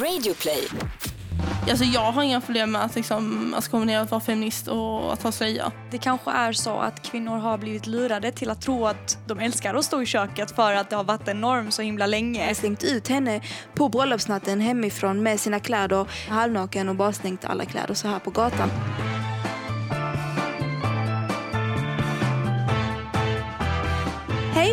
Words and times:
Radioplay. 0.00 0.68
Alltså 1.70 1.84
jag 1.84 2.12
har 2.12 2.22
inga 2.22 2.40
problem 2.40 2.72
med 2.72 2.84
att, 2.84 2.96
liksom, 2.96 3.54
att 3.58 3.68
kombinera 3.68 4.00
att 4.00 4.10
vara 4.10 4.20
feminist 4.20 4.68
och 4.68 5.12
att 5.12 5.22
ha 5.22 5.32
slöja. 5.32 5.72
Det 5.90 5.98
kanske 5.98 6.30
är 6.30 6.52
så 6.52 6.78
att 6.78 7.02
kvinnor 7.02 7.38
har 7.38 7.58
blivit 7.58 7.86
lurade 7.86 8.32
till 8.32 8.50
att 8.50 8.60
tro 8.60 8.86
att 8.86 9.18
de 9.26 9.38
älskar 9.38 9.74
att 9.74 9.84
stå 9.84 10.02
i 10.02 10.06
köket 10.06 10.50
för 10.56 10.72
att 10.72 10.90
det 10.90 10.96
har 10.96 11.04
varit 11.04 11.28
en 11.28 11.40
norm 11.40 11.70
så 11.70 11.82
himla 11.82 12.06
länge. 12.06 12.46
Jag 12.46 12.56
slängt 12.56 12.84
ut 12.84 13.08
henne 13.08 13.40
på 13.74 13.88
bröllopsnatten 13.88 14.60
hemifrån 14.60 15.22
med 15.22 15.40
sina 15.40 15.60
kläder 15.60 16.06
halvnaken 16.28 16.88
och 16.88 16.94
bara 16.94 17.12
slängt 17.12 17.44
alla 17.44 17.64
kläder 17.64 17.94
så 17.94 18.08
här 18.08 18.18
på 18.18 18.30
gatan. 18.30 18.70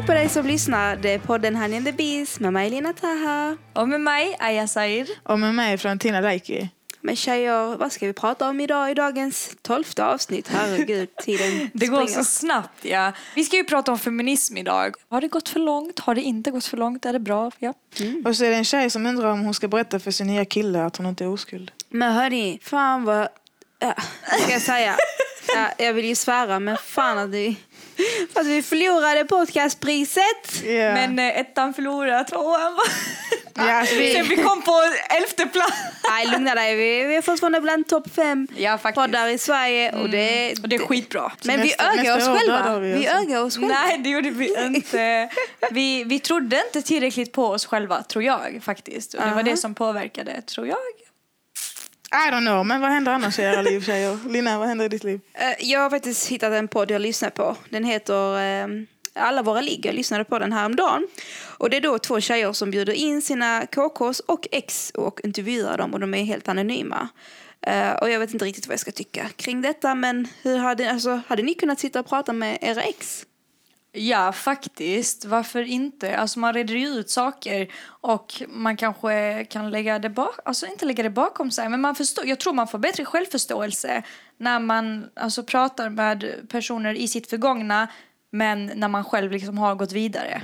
Hej 0.01 0.07
på 0.07 0.13
dig 0.13 0.29
som 0.29 0.45
lyssnar. 0.45 0.95
Det 0.95 1.09
är 1.13 1.19
podden 1.19 1.55
Honey 1.55 1.77
and 1.77 1.85
the 1.85 1.91
Bees 1.91 2.39
med 2.39 2.53
mig 2.53 2.69
Lina 2.69 2.93
Taha. 2.93 3.57
Och 3.73 3.89
med 3.89 4.01
mig, 4.01 4.35
Aya 4.39 4.67
Said. 4.67 5.07
Och 5.23 5.39
med 5.39 5.55
mig 5.55 5.77
från 5.77 5.99
Tina 5.99 6.21
Leiki. 6.21 6.69
Men 7.01 7.15
tjejer, 7.15 7.75
vad 7.77 7.91
ska 7.91 8.07
vi 8.07 8.13
prata 8.13 8.49
om 8.49 8.59
idag 8.59 8.91
i 8.91 8.93
dagens 8.93 9.55
tolfte 9.61 10.05
avsnitt? 10.05 10.47
Herregud, 10.47 11.09
tiden 11.23 11.69
Det 11.73 11.87
går 11.87 11.97
springer. 12.05 12.23
så 12.23 12.23
snabbt, 12.23 12.85
ja. 12.85 13.13
Vi 13.35 13.43
ska 13.43 13.55
ju 13.55 13.63
prata 13.63 13.91
om 13.91 13.99
feminism 13.99 14.57
idag. 14.57 14.95
Har 15.09 15.21
det 15.21 15.27
gått 15.27 15.49
för 15.49 15.59
långt? 15.59 15.99
Har 15.99 16.15
det 16.15 16.21
inte 16.21 16.51
gått 16.51 16.65
för 16.65 16.77
långt? 16.77 17.05
Är 17.05 17.13
det 17.13 17.19
bra? 17.19 17.51
Ja. 17.59 17.73
Och 18.25 18.35
så 18.37 18.45
är 18.45 18.49
det 18.49 18.55
en 18.55 18.65
tjej 18.65 18.89
som 18.89 19.05
undrar 19.05 19.31
om 19.31 19.41
hon 19.41 19.53
ska 19.53 19.67
berätta 19.67 19.99
för 19.99 20.11
sin 20.11 20.27
nya 20.27 20.45
kille 20.45 20.83
att 20.85 20.97
hon 20.97 21.05
inte 21.05 21.23
är 21.23 21.27
oskuld. 21.27 21.71
Men 21.89 22.13
hörni, 22.13 22.59
fan 22.63 23.03
vad... 23.03 23.27
Ja, 23.79 23.93
vad 24.31 24.39
ska 24.41 24.51
jag 24.51 24.61
säga? 24.61 24.95
Ja, 25.47 25.85
jag 25.85 25.93
vill 25.93 26.05
ju 26.05 26.15
svära, 26.15 26.59
men 26.59 26.77
fan 26.77 27.17
att 27.17 27.29
vi, 27.29 27.55
att 28.33 28.45
vi 28.45 28.61
förlorade 28.63 29.25
podcastpriset. 29.25 30.63
Ja. 30.63 30.71
Men 30.93 31.19
eh, 31.19 31.39
ettan 31.39 31.73
förlorade, 31.73 32.23
tvåan 32.29 32.73
var... 32.73 32.83
ja, 33.53 33.73
alltså, 33.73 33.95
vi, 33.95 34.13
Sen 34.13 34.25
vi 34.29 34.35
kom 34.35 34.61
på 34.61 34.81
elfte 35.17 35.45
plats. 35.45 35.73
Nej, 36.09 36.27
lugna 36.27 36.55
dig. 36.55 36.75
Vi, 36.75 37.03
vi 37.03 37.15
är 37.15 37.21
fortfarande 37.21 37.61
bland 37.61 37.87
topp 37.87 38.15
fem 38.15 38.47
Ja, 38.57 38.77
faktiskt. 38.77 38.95
poddar 39.05 39.27
i 39.27 39.37
Sverige. 39.37 39.91
Och 39.91 40.09
det, 40.09 40.53
Och 40.63 40.69
det 40.69 40.75
är 40.75 40.79
skitbra. 40.79 41.31
Men 41.43 41.61
vi 41.61 41.67
Nästa- 41.67 41.83
ögar 41.93 42.15
nästa 42.17 42.31
oss 42.31 42.39
själva. 42.39 42.79
vi 42.79 42.91
Vi 42.93 42.99
oss. 43.09 43.13
ögar 43.13 43.43
oss 43.43 43.57
själva. 43.57 43.75
Nej, 43.87 43.97
det 43.97 44.09
gjorde 44.09 44.29
vi 44.29 44.55
inte. 44.65 45.29
Vi, 45.71 46.03
vi 46.03 46.19
trodde 46.19 46.63
inte 46.65 46.81
tillräckligt 46.87 47.31
på 47.31 47.45
oss 47.47 47.65
själva, 47.65 48.03
tror 48.03 48.23
jag 48.23 48.59
faktiskt. 48.63 49.13
Och 49.13 49.19
det 49.21 49.25
var 49.27 49.33
Aha. 49.33 49.43
det 49.43 49.57
som 49.57 49.75
påverkade, 49.75 50.41
tror 50.41 50.67
jag. 50.67 50.77
I 52.13 52.31
don't 52.31 52.45
know, 52.45 52.65
men 52.65 52.81
vad 52.81 52.89
händer 52.89 53.11
annars 53.11 53.39
i 53.39 53.41
era 53.41 53.61
liv 53.61 53.81
tjejer? 53.81 54.17
Lina, 54.29 54.59
vad 54.59 54.67
händer 54.67 54.85
i 54.85 54.89
ditt 54.89 55.03
liv? 55.03 55.19
Eh, 55.33 55.69
jag 55.69 55.79
har 55.79 55.89
faktiskt 55.89 56.27
hittat 56.27 56.53
en 56.53 56.67
podd 56.67 56.91
jag 56.91 57.01
lyssnar 57.01 57.29
på. 57.29 57.55
Den 57.69 57.83
heter 57.83 58.41
eh, 58.41 58.67
Alla 59.13 59.41
våra 59.41 59.61
ligg. 59.61 59.85
Jag 59.85 59.95
lyssnade 59.95 60.23
på 60.23 60.39
den 60.39 60.53
häromdagen. 60.53 61.07
Och 61.57 61.69
det 61.69 61.77
är 61.77 61.81
då 61.81 61.99
två 61.99 62.19
tjejer 62.19 62.53
som 62.53 62.71
bjuder 62.71 62.93
in 62.93 63.21
sina 63.21 63.65
KKs 63.65 64.19
och 64.19 64.47
ex 64.51 64.91
och 64.95 65.19
intervjuar 65.23 65.77
dem 65.77 65.93
och 65.93 65.99
de 65.99 66.13
är 66.13 66.23
helt 66.23 66.47
anonyma. 66.47 67.09
Eh, 67.61 67.91
och 67.91 68.09
jag 68.09 68.19
vet 68.19 68.33
inte 68.33 68.45
riktigt 68.45 68.67
vad 68.67 68.73
jag 68.73 68.79
ska 68.79 68.91
tycka 68.91 69.29
kring 69.35 69.61
detta 69.61 69.95
men 69.95 70.27
hur 70.41 70.57
hade, 70.57 70.91
alltså, 70.91 71.21
hade 71.27 71.43
ni 71.43 71.53
kunnat 71.53 71.79
sitta 71.79 71.99
och 71.99 72.09
prata 72.09 72.33
med 72.33 72.57
era 72.61 72.81
ex? 72.81 73.25
Ja, 73.93 74.31
faktiskt. 74.31 75.25
Varför 75.25 75.61
inte? 75.61 76.17
Alltså 76.17 76.39
man 76.39 76.53
reder 76.53 76.75
ju 76.75 76.87
ut 76.87 77.09
saker 77.09 77.73
och 77.85 78.43
man 78.47 78.77
kanske 78.77 79.45
kan 79.45 79.69
lägga 79.69 79.99
det 79.99 80.09
bak, 80.09 80.39
alltså 80.45 80.67
inte 80.67 80.85
lägga 80.85 81.03
det 81.03 81.09
bakom 81.09 81.51
sig, 81.51 81.69
men 81.69 81.81
man 81.81 81.95
förstår, 81.95 82.25
jag 82.25 82.39
tror 82.39 82.53
man 82.53 82.67
får 82.67 82.79
bättre 82.79 83.05
självförståelse 83.05 84.03
när 84.37 84.59
man 84.59 85.09
alltså 85.15 85.43
pratar 85.43 85.89
med 85.89 86.25
personer 86.49 86.93
i 86.93 87.07
sitt 87.07 87.29
förgångna, 87.29 87.87
men 88.31 88.71
när 88.75 88.87
man 88.87 89.03
själv 89.03 89.31
liksom 89.31 89.57
har 89.57 89.75
gått 89.75 89.91
vidare. 89.91 90.41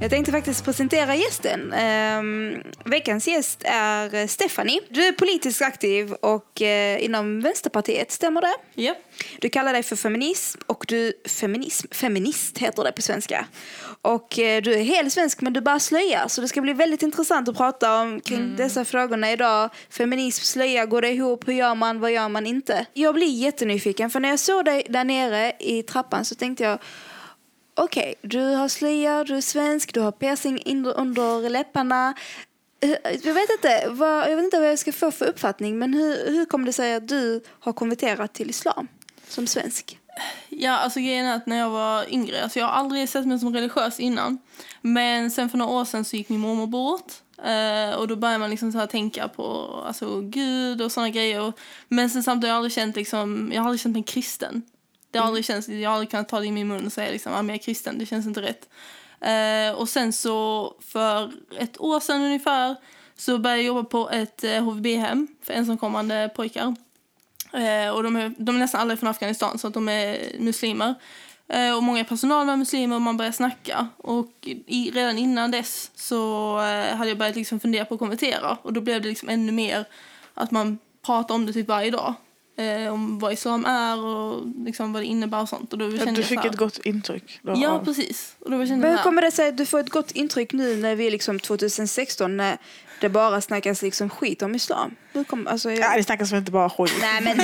Jag 0.00 0.10
tänkte 0.10 0.32
faktiskt 0.32 0.64
presentera 0.64 1.14
gästen. 1.14 1.72
Ehm, 1.72 2.62
veckans 2.84 3.28
gäst 3.28 3.62
är 3.64 4.26
Stephanie. 4.26 4.80
Du 4.88 5.06
är 5.06 5.12
politiskt 5.12 5.62
aktiv 5.62 6.12
och 6.12 6.62
eh, 6.62 7.04
inom 7.04 7.40
Vänsterpartiet, 7.40 8.12
stämmer 8.12 8.40
det? 8.40 8.54
Ja. 8.74 8.94
Du 9.40 9.48
kallar 9.48 9.72
dig 9.72 9.82
för 9.82 9.96
feminism 9.96 10.60
och 10.66 10.84
du 10.88 11.12
feminism, 11.28 11.88
feminist 11.90 12.58
heter 12.58 12.84
det 12.84 12.92
på 12.92 13.02
svenska. 13.02 13.46
Och 14.02 14.38
eh, 14.38 14.62
du 14.62 14.74
är 14.74 14.82
helt 14.82 15.12
svensk 15.12 15.40
men 15.40 15.52
du 15.52 15.60
bara 15.60 15.80
slöja 15.80 16.28
så 16.28 16.40
det 16.40 16.48
ska 16.48 16.60
bli 16.60 16.72
väldigt 16.72 17.02
intressant 17.02 17.48
att 17.48 17.56
prata 17.56 18.00
om 18.00 18.20
kring 18.20 18.56
dessa 18.56 18.84
frågorna 18.84 19.32
idag. 19.32 19.70
Feminism, 19.90 20.42
slöja, 20.42 20.86
går 20.86 21.02
det 21.02 21.10
ihop? 21.10 21.48
Hur 21.48 21.52
gör 21.52 21.74
man? 21.74 22.00
Vad 22.00 22.12
gör 22.12 22.28
man 22.28 22.46
inte? 22.46 22.86
Jag 22.92 23.14
blir 23.14 23.34
jättenyfiken 23.34 24.10
för 24.10 24.20
när 24.20 24.28
jag 24.28 24.38
såg 24.38 24.64
dig 24.64 24.86
där 24.88 25.04
nere 25.04 25.52
i 25.58 25.82
trappan 25.82 26.24
så 26.24 26.34
tänkte 26.34 26.64
jag 26.64 26.78
Okej, 27.76 28.14
okay, 28.18 28.30
du 28.30 28.40
har 28.40 28.68
slöja, 28.68 29.24
du 29.24 29.36
är 29.36 29.40
svensk, 29.40 29.94
du 29.94 30.00
har 30.00 30.12
piercing 30.12 30.62
under 30.96 31.50
läpparna. 31.50 32.14
Jag 33.22 33.34
vet, 33.34 33.50
inte, 33.50 33.86
vad, 33.88 34.30
jag 34.30 34.36
vet 34.36 34.44
inte 34.44 34.60
vad 34.60 34.68
jag 34.68 34.78
ska 34.78 34.92
få 34.92 35.10
för 35.10 35.26
uppfattning, 35.26 35.78
men 35.78 35.94
hur, 35.94 36.30
hur 36.30 36.44
kommer 36.44 36.66
det 36.66 36.72
sig 36.72 36.94
att 36.94 37.08
du 37.08 37.40
har 37.60 37.72
konverterat 37.72 38.32
till 38.32 38.50
islam 38.50 38.88
som 39.28 39.46
svensk? 39.46 39.98
Ja, 40.48 40.72
alltså 40.72 41.00
grejen 41.00 41.26
är 41.26 41.36
att 41.36 41.46
när 41.46 41.58
jag 41.58 41.70
var 41.70 42.12
yngre, 42.12 42.42
alltså 42.42 42.58
jag 42.58 42.66
har 42.66 42.72
aldrig 42.72 43.08
sett 43.08 43.26
mig 43.26 43.38
som 43.38 43.54
religiös 43.54 44.00
innan. 44.00 44.38
Men 44.80 45.30
sen 45.30 45.48
för 45.48 45.58
några 45.58 45.72
år 45.72 45.84
sedan 45.84 46.04
så 46.04 46.16
gick 46.16 46.28
min 46.28 46.40
mormor 46.40 46.66
bort. 46.66 47.12
Eh, 47.44 47.98
och 47.98 48.08
då 48.08 48.16
började 48.16 48.38
man 48.38 48.50
liksom 48.50 48.72
så 48.72 48.78
här 48.78 48.86
tänka 48.86 49.28
på 49.28 49.68
alltså, 49.86 50.20
Gud 50.20 50.82
och 50.82 50.92
sådana 50.92 51.10
grejer. 51.10 51.52
Men 51.88 52.10
sen 52.10 52.22
samtidigt 52.22 52.50
har 52.50 52.54
jag 52.54 52.56
aldrig 52.56 52.72
känt 52.72 52.96
liksom, 52.96 53.50
jag 53.54 53.60
har 53.60 53.68
aldrig 53.68 53.80
känt 53.80 53.96
mig 53.96 54.02
kristen. 54.02 54.62
Det 55.14 55.20
har 55.20 55.26
aldrig 55.26 55.44
känts, 55.44 55.68
jag 55.68 55.90
har 55.90 55.94
aldrig 55.94 56.10
kunnat 56.10 56.28
ta 56.28 56.40
det 56.40 56.46
i 56.46 56.52
min 56.52 56.68
mun 56.68 56.86
och 56.86 56.92
säga 56.92 57.12
liksom, 57.12 57.32
att 57.32 57.46
jag 57.46 57.54
är 57.54 57.58
kristen, 57.58 57.98
det 57.98 58.06
känns 58.06 58.26
inte 58.26 58.42
rätt. 58.42 58.68
Eh, 59.20 59.78
och 59.80 59.88
sen 59.88 60.12
så 60.12 60.74
för 60.80 61.32
ett 61.58 61.80
år 61.80 62.00
sedan 62.00 62.22
ungefär 62.22 62.76
så 63.16 63.38
började 63.38 63.62
jag 63.62 63.66
jobba 63.66 63.84
på 63.84 64.10
ett 64.10 64.44
eh, 64.44 64.64
HVB-hem 64.64 65.28
för 65.42 65.52
ensamkommande 65.52 66.30
pojkar. 66.36 66.76
Eh, 67.52 67.90
och 67.94 68.02
de 68.02 68.16
är, 68.16 68.34
de 68.38 68.54
är 68.54 68.58
nästan 68.58 68.80
alla 68.80 68.96
från 68.96 69.10
Afghanistan, 69.10 69.58
så 69.58 69.68
att 69.68 69.74
de 69.74 69.88
är 69.88 70.36
muslimer. 70.38 70.94
Eh, 71.48 71.76
och 71.76 71.82
många 71.82 72.00
i 72.00 72.04
personal 72.04 72.46
var 72.46 72.56
muslimer 72.56 72.96
och 72.96 73.02
man 73.02 73.16
började 73.16 73.36
snacka. 73.36 73.88
Och 73.96 74.48
i, 74.66 74.90
redan 74.94 75.18
innan 75.18 75.50
dess 75.50 75.90
så 75.94 76.56
eh, 76.58 76.96
hade 76.96 77.10
jag 77.10 77.18
börjat 77.18 77.36
liksom 77.36 77.60
fundera 77.60 77.84
på 77.84 77.94
att 77.94 78.00
konvertera. 78.00 78.58
Och 78.62 78.72
då 78.72 78.80
blev 78.80 79.02
det 79.02 79.08
liksom 79.08 79.28
ännu 79.28 79.52
mer 79.52 79.84
att 80.34 80.50
man 80.50 80.78
pratar 81.06 81.34
om 81.34 81.46
det 81.46 81.52
typ 81.52 81.68
varje 81.68 81.90
dag. 81.90 82.14
Eh, 82.56 82.92
om 82.92 83.18
vad 83.18 83.32
islam 83.32 83.64
är 83.64 84.04
och 84.04 84.42
liksom 84.64 84.92
vad 84.92 85.02
det 85.02 85.06
innebär 85.06 85.42
och 85.42 85.48
sånt. 85.48 85.72
Och 85.72 85.78
då 85.78 85.90
kände 85.90 86.10
Att 86.10 86.16
du 86.16 86.22
fick 86.22 86.38
här- 86.38 86.50
ett 86.50 86.56
gott 86.56 86.78
intryck. 86.84 87.40
Då, 87.42 87.52
Ja, 87.56 87.68
av- 87.70 87.84
precis. 87.84 88.36
Och 88.38 88.50
då 88.50 88.66
kände 88.66 88.86
Men 88.88 88.96
hur 88.96 89.02
kommer 89.04 89.22
det 89.22 89.30
sig 89.30 89.48
att 89.48 89.56
du 89.56 89.66
får 89.66 89.80
ett 89.80 89.90
gott 89.90 90.10
intryck 90.10 90.52
nu 90.52 90.76
när 90.76 90.94
vi 90.94 91.06
är 91.06 91.10
liksom 91.10 91.40
2016 91.40 92.36
när 92.36 92.58
det 93.00 93.08
bara 93.08 93.40
snackas 93.40 93.82
liksom 93.82 94.10
skit 94.10 94.42
om 94.42 94.54
islam? 94.54 94.94
Hur 95.14 95.24
kom, 95.24 95.46
alltså, 95.46 95.70
jag... 95.70 95.80
Ja, 95.80 95.96
det 95.96 96.04
snackas 96.04 96.32
väl 96.32 96.38
inte 96.38 96.52
bara 96.52 96.70
skit. 96.70 96.92
Nej, 97.00 97.20
men 97.22 97.36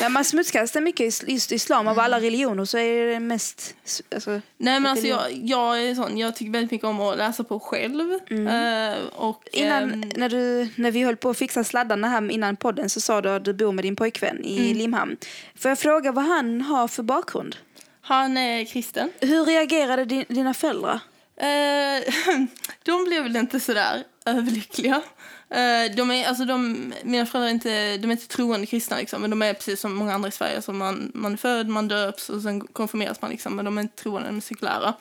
när 0.00 0.08
man 0.08 0.24
smutskastar 0.24 0.80
mycket 0.80 1.28
just 1.28 1.52
islam 1.52 1.88
av 1.88 1.98
alla 1.98 2.20
religioner 2.20 2.64
så 2.64 2.78
är 2.78 3.06
det 3.06 3.20
mest... 3.20 3.74
Alltså, 4.14 4.30
Nej 4.30 4.80
men 4.80 4.86
alltså 4.86 5.06
jag, 5.06 5.32
jag 5.32 5.82
är 5.82 5.94
sån, 5.94 6.18
jag 6.18 6.36
tycker 6.36 6.52
väldigt 6.52 6.70
mycket 6.70 6.86
om 6.86 7.00
att 7.00 7.18
läsa 7.18 7.44
på 7.44 7.60
själv. 7.60 8.12
Eh, 8.12 9.04
och, 9.16 9.42
Innan, 9.52 9.92
ehm, 9.92 10.10
när, 10.16 10.28
du, 10.28 10.68
när 10.76 10.90
vi 10.90 11.02
höll 11.02 11.16
på 11.16 11.30
att 11.30 11.38
fixa 11.38 11.64
sladdarna 11.64 12.08
här 12.08 12.30
innan 12.30 12.56
podden 12.56 12.90
så 12.90 13.00
sa 13.00 13.20
du 13.20 13.30
att 13.30 13.44
du 13.44 13.52
bor 13.52 13.72
med 13.72 13.84
din 13.84 13.96
pojkvän 13.96 14.44
i 14.44 14.74
Limhamn. 14.74 15.16
Får 15.56 15.68
jag 15.68 15.78
fråga 15.78 16.12
vad 16.12 16.24
han 16.24 16.60
har 16.60 16.88
för 16.88 17.02
bakgrund? 17.02 17.56
han 18.02 18.36
är 18.36 18.64
kristen. 18.64 19.10
Hur 19.20 19.44
reagerade 19.44 20.04
din, 20.04 20.24
dina 20.28 20.54
föräldrar? 20.54 21.00
Eh, 21.36 22.14
de 22.82 23.04
blev 23.04 23.22
väl 23.22 23.36
inte 23.36 23.60
sådär 23.60 24.04
överlyckliga. 24.24 25.02
Eh, 25.52 25.94
de 25.96 26.10
är, 26.10 26.28
alltså 26.28 26.44
de, 26.44 26.92
mina 27.04 27.26
föräldrar 27.26 27.48
är 27.48 27.54
inte, 27.54 27.96
de 27.96 28.08
är 28.08 28.12
inte 28.12 28.28
troende 28.28 28.66
kristna 28.66 28.96
liksom, 28.96 29.20
men 29.20 29.30
de 29.30 29.42
är 29.42 29.54
precis 29.54 29.80
som 29.80 29.94
många 29.94 30.14
andra 30.14 30.28
i 30.28 30.32
Sverige. 30.32 30.56
Alltså 30.56 30.72
man, 30.72 31.12
man 31.14 31.32
är 31.32 31.36
född, 31.36 31.68
man 31.68 31.88
döps 31.88 32.30
och 32.30 32.42
sen 32.42 32.60
konfirmeras 32.60 33.22
man 33.22 33.30
liksom, 33.30 33.56
men 33.56 33.64
de 33.64 33.78
är 33.78 33.82
inte 33.82 34.02
troende, 34.02 34.28
de 34.28 34.36
är 34.36 34.40
sekulära. 34.40 34.94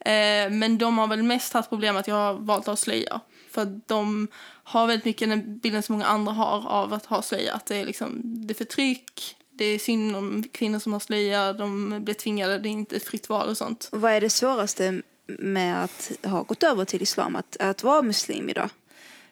Eh, 0.00 0.50
men 0.50 0.78
de 0.78 0.98
har 0.98 1.06
väl 1.06 1.22
mest 1.22 1.52
haft 1.52 1.68
problem 1.68 1.96
att 1.96 2.08
jag 2.08 2.14
har 2.14 2.34
valt 2.34 2.60
att 2.60 2.66
ha 2.66 2.76
slöja. 2.76 3.20
För 3.50 3.80
de 3.86 4.28
har 4.64 4.86
väldigt 4.86 5.04
mycket 5.04 5.28
den 5.28 5.58
bilden 5.58 5.82
som 5.82 5.92
många 5.92 6.06
andra 6.06 6.32
har 6.32 6.68
av 6.68 6.92
att 6.92 7.06
ha 7.06 7.22
slöja. 7.22 7.54
Att 7.54 7.66
det 7.66 7.76
är 7.76 7.84
liksom, 7.84 8.20
det 8.24 8.52
är 8.52 8.56
förtryck, 8.56 9.36
det 9.50 9.64
är 9.64 9.78
synd 9.78 10.16
om 10.16 10.44
kvinnor 10.52 10.78
som 10.78 10.92
har 10.92 11.00
slöja, 11.00 11.52
de 11.52 11.98
blir 12.04 12.14
tvingade, 12.14 12.58
det 12.58 12.68
är 12.68 12.70
inte 12.70 12.96
ett 12.96 13.04
fritt 13.04 13.28
val 13.28 13.48
och 13.48 13.56
sånt. 13.56 13.88
Och 13.92 14.00
vad 14.00 14.12
är 14.12 14.20
det 14.20 14.30
svåraste 14.30 15.02
med 15.26 15.84
att 15.84 16.12
ha 16.22 16.42
gått 16.42 16.62
över 16.62 16.84
till 16.84 17.02
islam, 17.02 17.36
att, 17.36 17.56
att 17.60 17.82
vara 17.82 18.02
muslim 18.02 18.48
idag? 18.48 18.70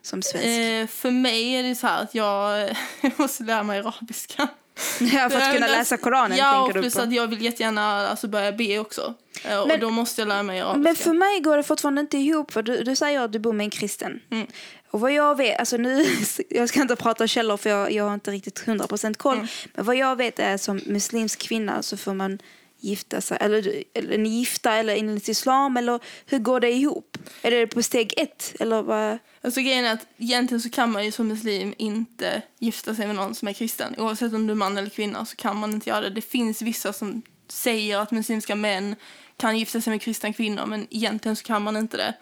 Som 0.03 0.23
svensk? 0.23 0.47
Eh, 0.47 0.87
för 0.87 1.11
mig 1.11 1.53
är 1.55 1.63
det 1.63 1.75
så 1.75 1.87
här 1.87 2.03
att 2.03 2.15
jag 2.15 2.71
måste 3.17 3.43
lära 3.43 3.63
mig 3.63 3.79
arabiska. 3.79 4.49
ja, 5.01 5.31
för 5.31 5.39
att 5.39 5.55
kunna 5.55 5.67
läsa 5.67 5.97
Koranen 5.97 6.39
Ja, 6.39 6.61
och 6.61 6.73
plus 6.73 6.97
att 6.97 7.13
jag 7.13 7.27
vill 7.27 7.43
jättegärna 7.43 8.09
alltså, 8.09 8.29
börja 8.29 8.53
be 8.53 8.79
också. 8.79 9.15
Eh, 9.45 9.51
Men- 9.51 9.71
och 9.71 9.79
då 9.79 9.91
måste 9.91 10.21
jag 10.21 10.29
lära 10.29 10.43
mig 10.43 10.61
arabiska. 10.61 10.79
Men 10.79 10.97
för 10.97 11.13
mig 11.13 11.41
går 11.41 11.57
det 11.57 11.63
fortfarande 11.63 12.01
inte 12.01 12.19
ihop. 12.19 12.53
För 12.53 12.63
du, 12.63 12.83
du 12.83 12.97
säger 12.97 13.21
att 13.21 13.33
du 13.33 13.39
bor 13.39 13.53
med 13.53 13.65
en 13.65 13.71
kristen. 13.71 14.21
Mm. 14.31 14.47
Och 14.91 15.01
vad 15.01 15.13
jag 15.13 15.37
vet, 15.37 15.59
alltså 15.59 15.77
nu, 15.77 16.07
jag 16.49 16.69
ska 16.69 16.81
inte 16.83 16.97
prata 16.97 17.27
källor 17.27 17.57
för 17.57 17.71
jag, 17.71 17.93
jag 17.93 18.05
har 18.05 18.15
inte 18.15 18.31
riktigt 18.31 18.65
100% 18.67 19.15
koll. 19.15 19.37
Mm. 19.37 19.49
Men 19.75 19.85
vad 19.85 19.97
jag 19.97 20.17
vet 20.17 20.39
är 20.39 20.57
som 20.57 20.81
muslimsk 20.87 21.39
kvinna 21.39 21.83
så 21.83 21.97
får 21.97 22.15
man 22.15 22.39
gifta 22.81 23.21
sig? 23.21 23.39
Eller, 23.41 23.85
eller 23.95 24.13
är 24.13 24.19
ni 24.19 24.29
gifta 24.29 24.73
eller 24.73 24.97
enligt 24.97 25.29
islam? 25.29 25.77
Eller 25.77 26.01
hur 26.27 26.39
går 26.39 26.61
det 26.61 26.73
ihop? 26.73 27.19
Är 27.43 27.51
det 27.51 27.67
på 27.67 27.83
steg 27.83 28.15
ett? 28.17 28.55
Eller 28.61 28.83
vad? 28.83 29.19
Alltså 29.43 29.61
grejen 29.61 29.85
är 29.85 29.93
att 29.93 30.07
egentligen 30.17 30.61
så 30.61 30.71
kan 30.71 30.93
man 30.93 31.05
ju 31.05 31.13
som 31.13 31.29
muslim 31.29 31.75
inte 31.79 32.43
gifta 32.59 32.95
sig 32.95 33.07
med 33.07 33.17
någon 33.17 33.35
som 33.35 33.49
är 33.49 33.53
kristen. 33.53 33.95
Oavsett 33.99 34.35
om 34.35 34.47
du 34.47 34.51
är 34.51 34.57
man 34.57 34.79
eller 34.79 34.91
kvinna 34.91 35.27
så 35.27 35.37
kan 35.37 35.57
man 35.57 35.73
inte 35.73 35.91
göra 35.91 36.01
det. 36.01 36.11
Det 36.11 36.21
finns 36.21 36.63
vissa 36.63 36.93
som 36.93 37.23
säger 37.49 37.99
att 37.99 38.11
muslimska 38.11 38.55
män 38.55 38.97
kan 39.37 39.59
gifta 39.59 39.81
sig 39.81 39.91
med 39.91 40.03
kristna 40.03 40.33
kvinnor 40.33 40.67
men 40.67 40.87
egentligen 40.91 41.37
så 41.37 41.45
kan 41.45 41.63
man 41.63 41.77
inte 41.77 41.97
det. 41.97 42.15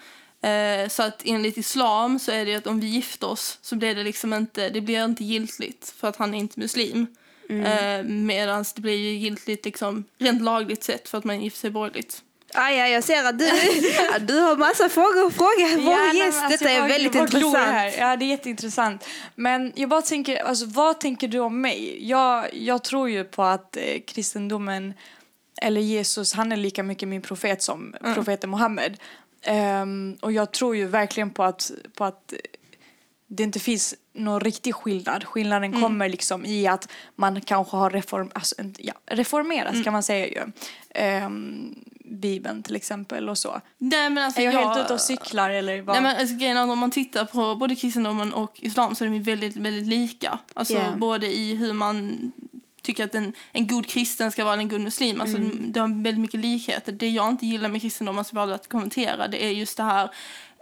Eh, 0.49 0.89
så 0.89 1.03
att 1.03 1.23
enligt 1.25 1.57
islam 1.57 2.19
så 2.19 2.33
är 2.33 2.47
det 2.47 2.55
att 2.55 2.67
om 2.67 2.81
vi 2.81 2.87
gifter 2.87 3.27
oss 3.27 3.59
så 3.63 3.77
blir 3.77 3.95
det 3.95 4.03
liksom 4.03 4.35
inte, 4.35 4.69
det 4.69 4.81
blir 4.81 5.05
inte 5.05 5.25
giltigt 5.25 5.95
för 5.97 6.09
att 6.09 6.17
han 6.17 6.35
är 6.35 6.39
inte 6.39 6.61
muslim. 6.61 7.07
Eh, 7.49 8.03
Medan 8.05 8.65
det 8.75 8.81
blir 8.81 8.97
ju 8.97 9.11
giltigt 9.11 9.65
liksom 9.65 10.05
rent 10.19 10.43
lagligt 10.43 10.85
sett 10.85 11.09
för 11.09 11.19
att 11.19 11.25
man 11.25 11.41
gifter 11.41 11.61
sig 11.61 11.71
borgerligt. 11.71 12.23
Aj, 12.55 12.81
aj, 12.81 12.93
jag 12.93 13.05
ser 13.05 13.25
att 13.25 13.39
du, 13.39 13.49
att 14.17 14.29
du 14.29 14.39
har 14.41 14.57
massa 14.57 14.89
frågor 14.89 15.27
att 15.27 15.35
fråga 15.35 15.85
vår 15.85 16.07
men 16.07 16.17
gäst. 16.17 16.43
alltså, 16.43 16.59
Detta 16.65 16.73
jag 16.75 16.85
är 16.85 16.89
väldigt 16.89 17.15
intressant. 17.15 17.57
Här. 17.57 17.95
Ja, 17.99 18.17
det 18.17 18.25
är 18.25 18.27
jätteintressant. 18.29 19.05
Men 19.35 19.73
jag 19.77 19.89
bara 19.89 20.03
tänker, 20.03 20.37
alltså, 20.37 20.67
vad 20.67 21.01
tänker 21.01 21.29
du 21.29 21.39
om 21.39 21.61
mig? 21.61 22.09
Jag, 22.09 22.55
jag 22.55 22.85
tror 22.85 23.11
ju 23.11 23.25
på 23.25 23.43
att 23.43 23.77
eh, 23.77 23.83
kristendomen, 24.07 24.95
eller 25.63 25.81
Jesus, 25.81 26.33
han 26.33 26.53
är 26.53 26.57
lika 26.57 26.83
mycket 26.83 27.09
min 27.09 27.23
profet 27.23 27.63
som 27.63 27.95
profeten 28.15 28.51
Muhammed. 28.51 28.97
Ehm, 29.43 30.17
och 30.23 30.33
jag 30.33 30.53
tror 30.53 30.77
ju 30.77 30.87
verkligen 30.87 31.31
på 31.31 31.45
att, 31.45 31.71
på 31.95 32.05
att 32.05 32.33
det 33.27 33.43
inte 33.43 33.61
finns 33.61 33.95
någon 34.17 34.41
riktig 34.41 34.75
skillnad. 34.75 35.25
Skillnaden 35.25 35.81
kommer 35.83 36.09
liksom 36.09 36.45
i 36.45 36.67
att 36.67 36.89
man 37.17 37.41
kanske 37.41 37.77
har 37.77 37.91
reform, 37.91 38.31
alltså, 38.35 38.55
ja, 38.79 38.95
reformerat 39.07 39.85
kan 39.85 39.93
man 39.93 40.03
säga 40.03 40.27
ju. 40.27 40.53
Ehm, 40.95 41.75
Bibeln 42.11 42.63
till 42.63 42.77
exempel 42.77 43.29
och 43.29 43.39
så. 43.39 43.61
Nej, 43.79 44.11
men 44.11 44.25
alltså, 44.25 44.41
Är 44.41 44.45
jag 44.45 44.53
helt 44.53 44.85
ute 44.85 44.95
och 44.95 45.01
cyklar 45.01 45.51
eller 45.51 45.83
vad? 45.83 45.95
Nej, 45.95 46.03
men 46.03 46.17
alltså, 46.17 46.37
grejen 46.37 46.57
om 46.57 46.79
man 46.79 46.91
tittar 46.91 47.25
på 47.25 47.55
både 47.55 47.75
kristendomen 47.75 48.33
och 48.33 48.53
islam 48.61 48.95
så 48.95 49.05
är 49.05 49.09
de 49.09 49.23
väldigt, 49.23 49.57
väldigt 49.57 49.87
lika. 49.87 50.39
Alltså 50.55 50.75
Yeah. 50.75 50.97
både 50.97 51.27
i 51.27 51.55
hur 51.55 51.73
man 51.73 52.33
tycker 52.83 53.05
att 53.05 53.15
en, 53.15 53.33
en 53.53 53.67
god 53.67 53.87
kristen 53.87 54.33
ska 54.33 54.45
vara 54.45 54.55
en 54.55 54.69
god 54.69 54.81
muslim. 54.81 55.21
Alltså, 55.21 55.39
Det 55.61 55.81
har 55.81 55.89
väldigt 56.03 56.21
mycket 56.21 56.41
likheter. 56.41 56.93
Det 56.93 57.09
jag 57.09 57.29
inte 57.29 57.47
gillar 57.47 57.69
med 57.69 57.81
kristendomen 57.81 58.25
som 58.25 58.37
jag 58.37 58.43
valde 58.43 58.55
att 58.55 58.69
kommentera 58.69 59.29
det 59.29 59.45
är 59.45 59.51
just 59.51 59.77
det 59.77 59.83
här 59.83 60.11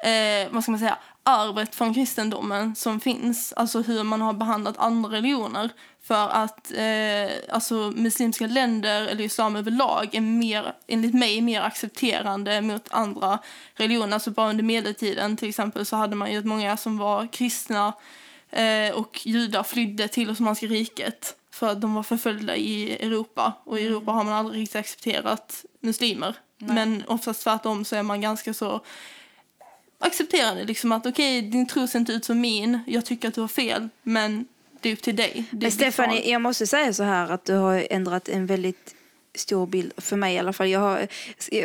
eh, 0.05 0.49
vad 0.50 0.62
ska 0.62 0.73
man 0.73 0.79
säga, 0.79 0.99
arvet 1.25 1.75
från 1.75 1.94
kristendomen 1.94 2.76
som 2.76 3.00
finns. 3.00 3.53
Alltså 3.56 3.82
hur 3.82 4.03
man 4.03 4.21
har 4.21 4.32
behandlat 4.32 4.79
andra 4.79 5.11
religioner. 5.11 5.71
För 6.03 6.29
att 6.29 6.73
eh, 6.73 7.55
alltså, 7.55 7.75
muslimska 7.97 8.47
länder, 8.47 9.06
eller 9.06 9.25
islam 9.25 9.56
överlag, 9.56 10.15
är 10.15 10.21
mer, 10.21 10.73
enligt 10.87 11.15
mig 11.15 11.41
mer 11.41 11.61
accepterande 11.61 12.61
mot 12.61 12.88
andra 12.91 13.38
religioner. 13.75 14.15
Alltså 14.15 14.31
bara 14.31 14.50
under 14.50 14.65
medeltiden 14.65 15.37
till 15.37 15.49
exempel 15.49 15.87
så 15.87 15.97
hade 15.97 16.17
man 16.17 16.32
ju 16.32 16.44
många 16.44 16.76
som 16.76 16.99
var 16.99 17.32
kristna 17.32 17.93
eh, 18.50 18.94
och 18.94 19.26
judar 19.26 19.62
flydde 19.62 20.09
till 20.09 20.31
Osmanska 20.31 20.67
riket 20.67 21.37
för 21.50 21.69
att 21.69 21.81
de 21.81 21.94
var 21.94 22.03
förföljda 22.03 22.56
i 22.56 22.93
Europa. 23.06 23.53
Och 23.65 23.81
i 23.81 23.87
Europa 23.87 24.12
har 24.12 24.25
man 24.25 24.32
aldrig 24.32 24.62
riktigt 24.62 24.76
accepterat 24.76 25.65
muslimer. 25.81 26.35
Men 26.59 27.03
oftast 27.06 27.43
tvärtom 27.43 27.85
så 27.85 27.97
är 27.97 28.03
man 28.03 28.21
ganska 28.21 28.55
så 28.55 28.81
accepterande. 30.06 30.65
Liksom 30.65 30.93
att 30.93 31.06
okej, 31.06 31.43
din 31.43 31.67
tro 31.67 31.87
ser 31.87 31.99
inte 31.99 32.12
ut 32.12 32.25
som 32.25 32.41
min. 32.41 32.81
Jag 32.87 33.05
tycker 33.05 33.29
att 33.29 33.35
du 33.35 33.41
har 33.41 33.49
fel, 33.49 33.89
men 34.03 34.47
det 34.81 34.89
är 34.89 34.93
upp 34.93 35.03
till 35.03 35.17
dig. 35.17 35.45
Det 35.51 35.65
Men 35.65 35.73
Stefan, 35.73 36.21
jag 36.25 36.41
måste 36.41 36.67
säga 36.67 36.93
så 36.93 37.03
här 37.03 37.31
att 37.31 37.45
du 37.45 37.55
har 37.55 37.87
ändrat 37.91 38.29
en 38.29 38.47
väldigt 38.47 38.95
stor 39.35 39.67
bild, 39.67 39.93
för 39.97 40.17
mig 40.17 40.35
i 40.35 40.39
alla 40.39 40.53
fall. 40.53 40.69
Jag 40.69 40.81
har, 40.81 41.07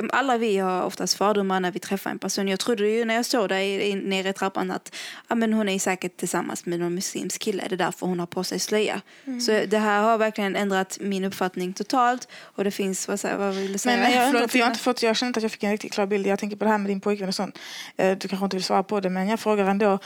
alla 0.10 0.38
vi 0.38 0.58
har 0.58 0.84
oftast 0.84 1.14
fördomar 1.18 1.60
när 1.60 1.72
vi 1.72 1.80
träffar 1.80 2.12
en 2.12 2.20
person. 2.20 2.48
Jag 2.48 2.60
trodde 2.60 2.88
ju 2.90 3.06
när 3.06 3.16
jag 3.16 3.26
såg 3.26 3.50
dig 3.50 3.90
i- 3.90 3.96
nere 3.96 4.30
i 4.30 4.34
trappan 4.34 4.72
att 4.72 4.96
ja, 5.28 5.36
men 5.36 5.54
hon 5.54 5.70
är 5.70 5.80
säkert 5.80 6.18
tillsammans 6.18 6.66
med 6.66 6.80
någon 6.80 6.96
muslimsk 6.96 7.42
kille. 7.42 7.64
Det 7.70 7.76
är 7.76 7.78
därför 7.78 8.06
hon 8.08 8.20
har 8.20 8.28
på 8.28 8.44
sig 8.44 8.60
slöja. 8.60 9.02
Mm. 9.28 9.42
Så 9.42 9.52
det 9.68 9.78
här 9.78 10.02
har 10.04 10.18
verkligen 10.18 10.56
ändrat 10.56 10.98
min 11.02 11.24
uppfattning 11.26 11.74
totalt. 11.74 12.28
Och 12.42 12.64
det 12.64 12.72
finns, 12.72 13.08
vad, 13.08 13.20
vad 13.38 13.56
vill 13.56 13.74
du 13.74 13.78
säga? 13.80 13.98
Men 13.98 14.12
jag, 14.12 14.32
Förlåt, 14.32 14.52
för 14.52 14.60
jag, 14.60 14.66
har 14.66 14.72
inte 14.72 14.84
fått, 14.84 15.04
jag 15.04 15.16
känner 15.18 15.28
inte 15.30 15.38
att 15.38 15.44
jag 15.44 15.52
fick 15.52 15.64
en 15.64 15.72
riktigt 15.72 15.94
klar 15.94 16.06
bild. 16.06 16.28
Jag 16.28 16.40
tänker 16.40 16.58
på 16.58 16.64
det 16.66 16.72
här 16.72 16.78
med 16.78 16.90
din 16.92 17.02
pojkvän 17.02 17.28
och 17.30 17.36
sånt. 17.36 17.58
Eh, 17.98 18.18
Du 18.18 18.28
kanske 18.28 18.44
inte 18.46 18.56
vill 18.58 18.64
svara 18.64 18.84
på 18.84 19.00
det, 19.00 19.10
men 19.10 19.28
jag 19.30 19.40
frågar 19.40 19.66
ändå. 19.70 20.00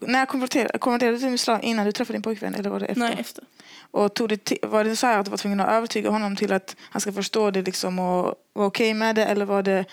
Eh, 0.00 0.08
när 0.08 0.26
konverterade, 0.26 0.78
konverterade 0.78 1.16
du 1.16 1.20
till 1.20 1.34
islam 1.34 1.60
innan 1.62 1.86
du 1.86 1.92
träffade 1.92 2.14
din 2.16 2.22
pojkvän? 2.22 2.54
Eller 2.54 2.70
var 2.70 2.80
det 2.80 2.86
efter? 2.86 3.00
Nej, 3.00 3.16
efter. 3.20 3.44
Och 3.90 4.14
tog 4.14 4.28
det, 4.28 4.52
var 4.62 4.84
det 4.84 4.96
så 4.96 5.06
här 5.06 5.18
att 5.18 5.24
du 5.24 5.30
var 5.30 5.38
tvungen 5.38 5.60
att 5.60 5.68
övertyga 5.68 6.10
honom 6.10 6.36
till 6.36 6.52
att 6.52 6.76
han 6.90 7.00
ska 7.00 7.12
förstå 7.12 7.50
det 7.50 7.62
liksom 7.62 7.98
och 7.98 8.34
vara 8.52 8.66
okej 8.66 8.94
med 8.94 9.14
det? 9.16 9.24
Eller 9.24 9.44
var 9.44 9.62
det 9.62 9.84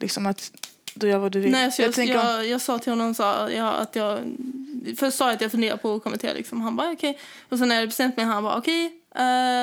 liksom 0.00 0.26
att 0.26 0.52
du 0.94 1.08
gör 1.08 1.18
vad 1.18 1.32
du 1.32 1.40
vill? 1.40 1.52
Nej, 1.52 1.72
så 1.72 1.82
jag, 1.82 1.92
tänker- 1.94 2.14
jag, 2.14 2.46
jag 2.46 2.60
sa 2.60 2.78
till 2.78 2.92
honom 2.92 3.14
så 3.14 3.22
ja, 3.56 3.70
att 3.72 3.96
jag... 3.96 4.18
Först 4.98 5.16
sa 5.16 5.26
jag 5.26 5.34
att 5.34 5.40
jag 5.40 5.50
funderar 5.50 5.76
på 5.76 5.94
att 5.94 6.02
kommentera. 6.02 6.32
Liksom. 6.32 6.60
Han 6.60 6.76
bara 6.76 6.90
okej. 6.90 7.18
Och 7.48 7.58
sen 7.58 7.68
när 7.68 7.76
jag 7.80 7.88
bestämt 7.88 8.16
mig, 8.16 8.26
han 8.26 8.42
bara 8.44 8.56
okej. 8.58 8.84
eh, 9.14 9.22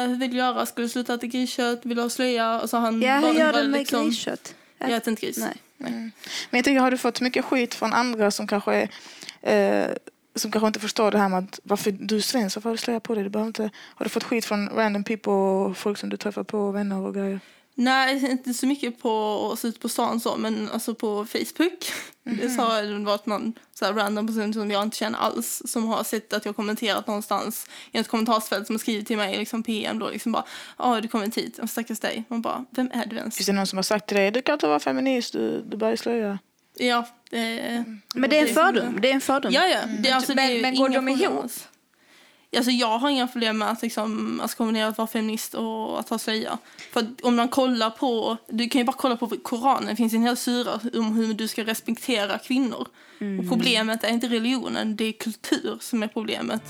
hur 0.09 0.19
vill 0.19 0.31
du 0.31 0.37
göra? 0.37 0.65
Ska 0.65 0.81
du 0.81 0.89
sluta 0.89 1.13
äta 1.13 1.25
griskött? 1.25 1.79
Vill 1.85 1.95
du 1.95 2.01
ha 2.01 2.09
slöja? 2.09 2.61
Och 2.61 2.69
så 2.69 2.77
han 2.77 3.01
Ja, 3.01 3.17
hur 3.19 3.33
gör 3.33 3.53
du 3.53 3.67
med 3.67 3.79
liksom, 3.79 4.05
griskött? 4.05 4.55
Jag 4.77 4.91
äter 4.91 5.11
inte 5.11 5.25
gris. 5.25 5.37
Nej. 5.37 5.57
Men 5.77 6.11
jag 6.51 6.63
tänker, 6.65 6.79
har 6.79 6.91
du 6.91 6.97
fått 6.97 7.21
mycket 7.21 7.45
skit 7.45 7.73
från 7.75 7.93
andra 7.93 8.31
som 8.31 8.47
kanske 8.47 8.73
är, 8.75 8.89
eh, 9.43 9.91
som 10.35 10.51
kanske 10.51 10.67
inte 10.67 10.79
förstår 10.79 11.11
det 11.11 11.17
här 11.17 11.29
med 11.29 11.39
att 11.39 11.59
varför 11.63 11.91
du 11.91 12.15
är 12.17 12.21
svensk, 12.21 12.55
varför 12.55 12.69
har 12.69 12.73
du 12.73 12.81
slöja 12.81 12.99
på 12.99 13.15
dig? 13.15 13.23
Du 13.23 13.29
behöver 13.29 13.47
inte, 13.47 13.69
har 13.95 14.03
du 14.03 14.09
fått 14.09 14.23
skit 14.23 14.45
från 14.45 14.69
random 14.69 15.03
people 15.03 15.31
och 15.31 15.77
folk 15.77 15.97
som 15.97 16.09
du 16.09 16.17
träffar 16.17 16.43
på, 16.43 16.71
vänner 16.71 16.99
och 16.99 17.13
grejer? 17.13 17.39
Nej, 17.75 18.31
inte 18.31 18.53
så 18.53 18.67
mycket 18.67 19.01
på 19.01 19.49
att 19.53 19.59
se 19.59 19.67
ut 19.67 19.79
på 19.79 19.89
stan 19.89 20.19
så, 20.19 20.37
men 20.37 20.69
alltså 20.69 20.95
på 20.95 21.25
Facebook. 21.25 21.91
Det 22.23 22.49
så 22.49 22.61
har 22.61 23.05
varit 23.05 23.25
någon 23.25 23.53
så 23.73 23.85
här 23.85 23.93
random 23.93 24.27
person 24.27 24.53
som 24.53 24.71
jag 24.71 24.83
inte 24.83 24.97
känner 24.97 25.19
alls 25.19 25.61
som 25.65 25.87
har 25.87 26.03
sett 26.03 26.33
att 26.33 26.45
jag 26.45 26.55
kommenterat 26.55 27.07
någonstans 27.07 27.67
i 27.91 27.97
ett 27.97 28.07
kommentarsfält 28.07 28.67
som 28.67 28.73
har 28.73 28.79
skrivit 28.79 29.07
till 29.07 29.17
mig 29.17 29.37
liksom 29.37 29.63
PM 29.63 29.99
då 29.99 30.09
liksom 30.09 30.31
bara 30.31 30.45
ja 30.77 31.01
du 31.01 31.07
kommit 31.07 31.37
hit, 31.37 31.59
och 31.59 31.69
stackars 31.69 31.99
dig. 31.99 32.23
Man 32.27 32.41
bara 32.41 32.65
vem 32.69 32.91
är 32.93 33.05
du 33.05 33.15
ens? 33.15 33.35
Finns 33.35 33.47
det 33.47 33.53
någon 33.53 33.67
som 33.67 33.77
har 33.77 33.83
sagt 33.83 34.07
till 34.07 34.17
dig, 34.17 34.31
du 34.31 34.41
kan 34.41 34.53
inte 34.53 34.67
vara 34.67 34.79
feminist, 34.79 35.33
du, 35.33 35.61
du 35.61 35.77
bär 35.77 35.95
slöja? 35.95 36.39
Ja, 36.77 37.07
det, 37.33 37.83
Men 38.15 38.29
det 38.29 38.39
är 38.39 38.47
en 38.47 38.53
fördom. 38.53 38.97
Det 39.01 39.09
är 39.09 39.13
en 39.13 39.21
fördom. 39.21 39.51
Ja, 39.51 39.65
ja. 39.65 39.79
Det, 39.99 40.09
är 40.09 40.15
alltså, 40.15 40.31
Men- 40.35 40.37
det 40.47 40.51
är 40.53 40.55
ju 40.55 40.61
men 40.61 40.75
går 40.75 40.89
de 40.89 41.07
ihop? 41.09 41.51
Alltså, 42.55 42.71
jag 42.71 42.97
har 42.97 43.09
inga 43.09 43.27
problem 43.27 43.57
med 43.57 43.69
att, 43.69 43.81
liksom, 43.81 44.41
att 44.43 44.55
kombinera 44.55 44.87
att 44.87 44.97
vara 44.97 45.07
feminist 45.07 45.53
och 45.53 45.99
att 45.99 46.09
ha 46.09 46.17
slöja. 46.19 46.57
För 46.91 46.99
att 46.99 47.21
om 47.21 47.35
man 47.35 47.47
kollar 47.47 47.89
på, 47.89 48.37
du 48.49 48.69
kan 48.69 48.79
ju 48.81 48.85
bara 48.85 48.97
kolla 48.97 49.17
på 49.17 49.27
Koranen, 49.27 49.87
det 49.89 49.95
finns 49.95 50.13
en 50.13 50.21
hel 50.23 50.37
syra 50.37 50.79
om 50.93 51.13
hur 51.15 51.33
du 51.33 51.47
ska 51.47 51.63
respektera 51.63 52.37
kvinnor. 52.39 52.87
Och 53.39 53.49
problemet 53.49 54.03
är 54.03 54.09
inte 54.09 54.27
religionen, 54.27 54.95
det 54.95 55.05
är 55.05 55.11
kultur 55.11 55.77
som 55.81 56.03
är 56.03 56.07
problemet. 56.07 56.61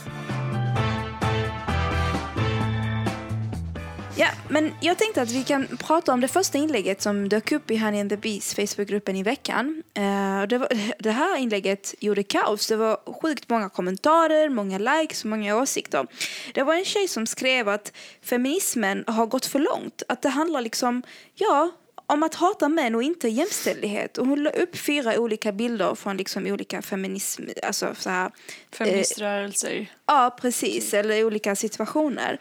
Ja, 4.15 4.27
men 4.49 4.73
jag 4.81 4.97
tänkte 4.97 5.21
att 5.21 5.31
vi 5.31 5.43
kan 5.43 5.67
prata 5.77 6.13
om 6.13 6.21
det 6.21 6.27
första 6.27 6.57
inlägget 6.57 7.01
som 7.01 7.29
dök 7.29 7.51
upp 7.51 7.71
i 7.71 7.77
Honey 7.77 8.01
and 8.01 8.09
the 8.09 8.17
Bees 8.17 8.55
Facebookgruppen 8.55 9.15
i 9.15 9.23
veckan. 9.23 9.83
Eh, 9.93 10.47
det, 10.49 10.57
var, 10.57 10.67
det 10.99 11.11
här 11.11 11.37
inlägget 11.37 11.95
gjorde 11.99 12.23
kaos. 12.23 12.67
Det 12.67 12.75
var 12.75 12.97
sjukt 13.21 13.49
många 13.49 13.69
kommentarer, 13.69 14.49
många 14.49 14.77
likes 14.77 15.23
och 15.23 15.29
många 15.29 15.55
åsikter. 15.55 16.07
Det 16.53 16.63
var 16.63 16.73
en 16.75 16.85
tjej 16.85 17.07
som 17.07 17.27
skrev 17.27 17.69
att 17.69 17.91
feminismen 18.21 19.03
har 19.07 19.25
gått 19.25 19.45
för 19.45 19.59
långt. 19.59 20.03
Att 20.07 20.21
det 20.21 20.29
handlar 20.29 20.61
liksom, 20.61 21.03
ja, 21.35 21.71
om 22.07 22.23
att 22.23 22.35
hata 22.35 22.69
män 22.69 22.95
och 22.95 23.03
inte 23.03 23.27
jämställdhet. 23.27 24.17
Och 24.17 24.27
hon 24.27 24.43
la 24.43 24.49
upp 24.49 24.77
fyra 24.77 25.19
olika 25.19 25.51
bilder 25.51 25.95
från 25.95 26.17
liksom 26.17 26.47
olika 26.47 26.81
feminism, 26.81 27.43
alltså 27.63 27.95
så 27.97 28.09
här, 28.09 28.31
Feministrörelser. 28.71 29.91
Ja, 30.05 30.37
precis. 30.41 30.93
Eller 30.93 31.23
olika 31.23 31.55
situationer. 31.55 32.39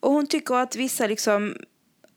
Och 0.00 0.12
hon 0.12 0.26
tycker 0.26 0.54
att 0.54 0.76
vissa 0.76 1.06
liksom 1.06 1.56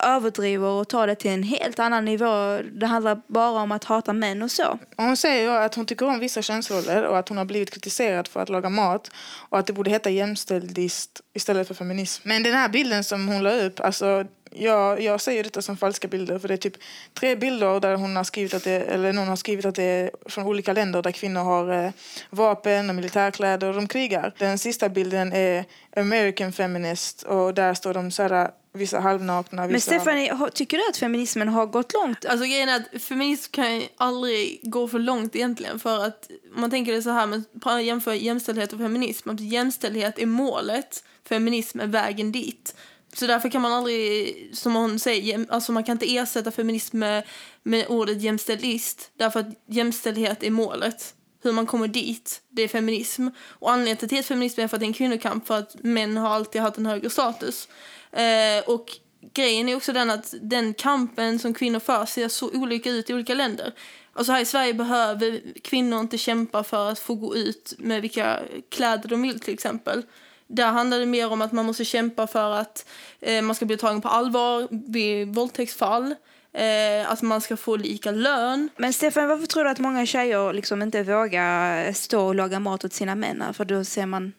överdriver 0.04 0.68
och 0.68 0.88
tar 0.88 1.08
det 1.08 1.16
till 1.16 1.32
en 1.32 1.44
helt 1.44 1.80
annan 1.80 2.06
nivå. 2.06 2.60
Det 2.72 2.86
handlar 2.86 3.22
bara 3.27 3.62
om 3.62 3.72
att 3.72 3.84
hata 3.84 4.13
män 4.13 4.42
och 4.42 4.51
så. 4.51 4.80
Och 4.98 5.04
hon 5.04 5.18
säger 5.18 5.44
ju 5.44 5.50
att 5.50 5.75
hon 5.75 5.86
tycker 5.86 6.06
om 6.06 6.20
vissa 6.20 6.42
könsroller 6.42 7.04
och 7.04 7.18
att 7.18 7.30
hon 7.30 7.38
har 7.38 7.46
blivit 7.46 7.72
kritiserad 7.72 8.27
för 8.27 8.39
att 8.39 8.50
laga 8.50 8.70
mat 8.70 9.12
och 9.50 9.60
att 9.60 9.68
det 9.68 9.74
borde 9.74 9.89
heta 9.89 10.10
jämställdist 10.10 11.22
istället 11.34 11.68
för 11.68 11.74
feminism. 11.74 12.30
Men 12.30 12.44
den 12.44 12.54
här 12.54 12.70
bilden 12.70 13.04
som 13.04 13.27
hon 13.27 13.44
la 13.44 13.51
upp, 13.51 13.80
alltså 13.80 14.25
jag, 14.60 15.02
jag 15.02 15.22
säger 15.22 15.44
detta 15.44 15.62
som 15.62 15.78
falska 15.78 16.08
bilder 16.08 16.40
för 16.40 16.48
det 16.48 16.54
är 16.54 16.58
typ 16.58 16.78
tre 17.14 17.36
bilder 17.36 17.80
där 17.80 17.96
hon 17.96 18.16
har 18.16 18.24
skrivit 18.24 18.54
att 18.54 18.64
det, 18.64 18.72
eller 18.72 19.14
någon 19.14 19.28
har 19.28 19.36
skrivit 19.36 19.66
att 19.66 19.76
det 19.76 19.84
är 19.84 20.12
från 20.26 20.46
olika 20.46 20.74
länder 20.74 21.02
där 21.02 21.12
kvinnor 21.12 21.42
har 21.42 21.86
eh, 21.86 21.92
vapen 22.30 22.90
och 22.90 22.96
militärkläder 22.96 23.68
och 23.68 23.74
de 23.76 23.88
krigar. 23.88 24.34
Den 24.38 24.58
sista 24.58 24.90
bilden 24.90 25.34
är 25.34 25.66
American 25.96 26.52
feminist 26.54 27.24
och 27.24 27.54
där 27.54 27.74
står 27.74 27.94
de 27.94 28.12
så 28.12 28.24
här, 28.24 28.52
vissa 28.74 29.00
halvnakna, 29.00 29.62
Men 29.62 29.74
vissa... 29.74 29.92
Stephanie, 29.92 30.34
har- 30.34 30.50
tycker 30.50 30.78
du 30.78 30.84
att 30.90 30.98
feminismen 30.98 31.48
har 31.48 31.66
gått 31.66 31.94
långt? 31.94 32.26
Alltså 32.26 32.46
grejen 32.46 32.70
är 32.70 32.76
att 32.76 33.02
feminism 33.02 33.52
kan 33.52 33.76
ju 33.76 33.88
aldrig 33.98 34.60
gå 34.64 34.88
för 34.88 35.00
långt 35.00 35.36
egentligen 35.36 35.80
för 35.80 36.06
att 36.06 36.30
man 36.56 36.70
tänker 36.70 36.94
det 36.94 37.02
så 37.02 37.10
här, 37.10 37.28
men 37.28 37.86
jämför 37.86 38.14
jämställdhet 38.14 38.74
och 38.74 38.80
feminism, 38.80 39.30
att 39.30 39.40
jämställdhet 39.40 40.20
är 40.20 40.26
målet, 40.26 41.04
feminism 41.30 41.80
är 41.80 41.88
vägen 41.88 42.32
dit. 42.32 42.76
Så 43.19 43.27
därför 43.27 43.50
kan 43.50 43.62
man 43.62 43.74
aldrig, 43.74 44.50
som 44.53 44.75
hon 44.75 45.00
säger, 45.00 45.45
alltså 45.50 45.71
man 45.71 45.83
kan 45.83 45.93
inte 45.93 46.15
ersätta 46.15 46.51
feminism 46.51 47.00
med, 47.00 47.24
med 47.63 47.86
ordet 47.88 48.21
jämställdist. 48.21 49.12
Därför 49.17 49.39
att 49.39 49.47
jämställdhet 49.67 50.43
är 50.43 50.51
målet. 50.51 51.13
Hur 51.43 51.51
man 51.51 51.65
kommer 51.65 51.88
dit, 51.88 52.41
det 52.50 52.62
är 52.62 52.67
feminism. 52.67 53.27
Och 53.38 53.71
anledningen 53.71 53.97
till 53.97 54.05
att 54.05 54.09
det 54.09 54.24
feminism 54.24 54.62
är 54.62 54.67
för 54.67 54.77
att 54.77 54.81
det 54.81 54.86
är 54.86 54.88
en 54.88 54.93
kvinnokamp, 54.93 55.47
för 55.47 55.57
att 55.57 55.75
män 55.83 56.17
har 56.17 56.29
alltid 56.29 56.62
haft 56.62 56.77
en 56.77 56.86
högre 56.86 57.09
status. 57.09 57.67
Eh, 58.12 58.69
och 58.69 58.86
grejen 59.33 59.69
är 59.69 59.75
också 59.75 59.93
den 59.93 60.09
att 60.09 60.33
den 60.41 60.74
kampen 60.74 61.39
som 61.39 61.53
kvinnor 61.53 61.79
för 61.79 62.05
ser 62.05 62.27
så 62.27 62.50
olika 62.50 62.89
ut 62.89 63.09
i 63.09 63.13
olika 63.13 63.33
länder. 63.33 63.74
Alltså 64.13 64.31
här 64.31 64.41
i 64.41 64.45
Sverige 64.45 64.74
behöver 64.74 65.41
kvinnor 65.63 66.00
inte 66.00 66.17
kämpa 66.17 66.63
för 66.63 66.89
att 66.89 67.00
få 67.00 67.15
gå 67.15 67.36
ut 67.36 67.74
med 67.77 68.01
vilka 68.01 68.39
kläder 68.69 69.09
de 69.09 69.21
vill 69.21 69.39
till 69.39 69.53
exempel. 69.53 70.03
Där 70.48 70.72
handlar 70.72 71.00
det 71.00 71.06
mer 71.06 71.32
om 71.32 71.42
att 71.42 71.51
man 71.51 71.66
måste 71.66 71.86
kämpa 71.86 72.27
för 72.27 72.51
att 72.51 72.86
eh, 73.20 73.42
man 73.42 73.56
ska 73.56 73.66
bli 73.66 73.77
tagen 73.77 74.01
på 74.01 74.08
allvar 74.08 74.68
vid 74.72 75.36
våldtäktsfall. 75.36 76.16
Eh, 76.54 77.12
att 77.12 77.22
man 77.22 77.42
ska 77.42 77.58
få 77.58 77.75
lika 77.75 78.12
lön. 78.12 78.70
Men 78.77 78.94
Stefan, 78.94 79.27
varför 79.27 79.46
tror 79.46 79.63
du 79.63 79.70
att 79.70 79.80
många 79.80 80.06
tjejer 80.06 80.54
liksom 80.54 80.82
inte 80.82 81.04
vågar 81.04 81.94
stå 81.94 82.27
och 82.27 82.36
laga 82.36 82.60
mat 82.60 82.86
åt 82.86 82.94
sina 82.94 83.16
män? 83.16 83.54
För 83.54 83.66
då 83.66 83.84
ser 83.84 84.06
man 84.06 84.34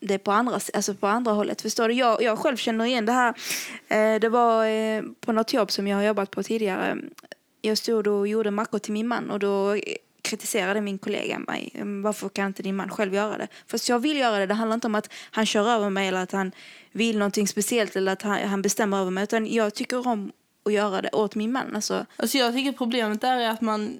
det 0.00 0.18
på 0.18 0.32
andra, 0.32 0.60
alltså 0.74 0.94
på 0.94 1.06
andra 1.06 1.32
hållet. 1.32 1.62
Förstår 1.62 1.88
du? 1.88 1.94
Jag, 1.94 2.22
jag 2.22 2.38
själv 2.38 2.56
känner 2.56 2.84
igen 2.84 3.06
det 3.06 3.12
här. 3.12 3.34
Eh, 3.88 4.20
det 4.20 4.28
var 4.28 4.66
eh, 4.66 5.02
på 5.20 5.32
något 5.32 5.52
jobb 5.52 5.70
som 5.70 5.86
jag 5.86 5.96
har 5.96 6.04
jobbat 6.04 6.30
på 6.30 6.42
tidigare. 6.42 6.96
Jag 7.60 7.78
stod 7.78 8.06
och 8.06 8.28
gjorde 8.28 8.50
mackor 8.50 8.78
till 8.78 8.92
min 8.92 9.08
man 9.08 9.30
och 9.30 9.38
då 9.38 9.76
kritiserade 10.26 10.80
min 10.80 10.98
kollega 10.98 11.38
mig. 11.38 11.72
Varför 12.02 12.28
kan 12.28 12.46
inte 12.46 12.62
din 12.62 12.76
man 12.76 12.90
själv 12.90 13.14
göra 13.14 13.38
det? 13.38 13.48
Fast 13.66 13.88
jag 13.88 13.98
vill 13.98 14.16
göra 14.16 14.38
det. 14.38 14.46
Det 14.46 14.54
handlar 14.54 14.74
inte 14.74 14.86
om 14.86 14.94
att 14.94 15.12
han 15.30 15.46
kör 15.46 15.68
över 15.68 15.90
mig 15.90 16.08
eller 16.08 16.22
att 16.22 16.32
han 16.32 16.52
vill 16.92 17.18
någonting 17.18 17.48
speciellt 17.48 17.96
eller 17.96 18.12
att 18.12 18.22
han, 18.22 18.48
han 18.48 18.62
bestämmer 18.62 19.00
över 19.00 19.10
mig. 19.10 19.24
Utan 19.24 19.46
jag 19.46 19.74
tycker 19.74 20.06
om 20.06 20.32
att 20.64 20.72
göra 20.72 21.02
det 21.02 21.10
åt 21.12 21.34
min 21.34 21.52
man. 21.52 21.76
Alltså. 21.76 22.06
Alltså 22.16 22.38
jag 22.38 22.54
tycker 22.54 22.72
problemet 22.72 23.20
där 23.20 23.38
är 23.38 23.50
att 23.50 23.60
man, 23.60 23.98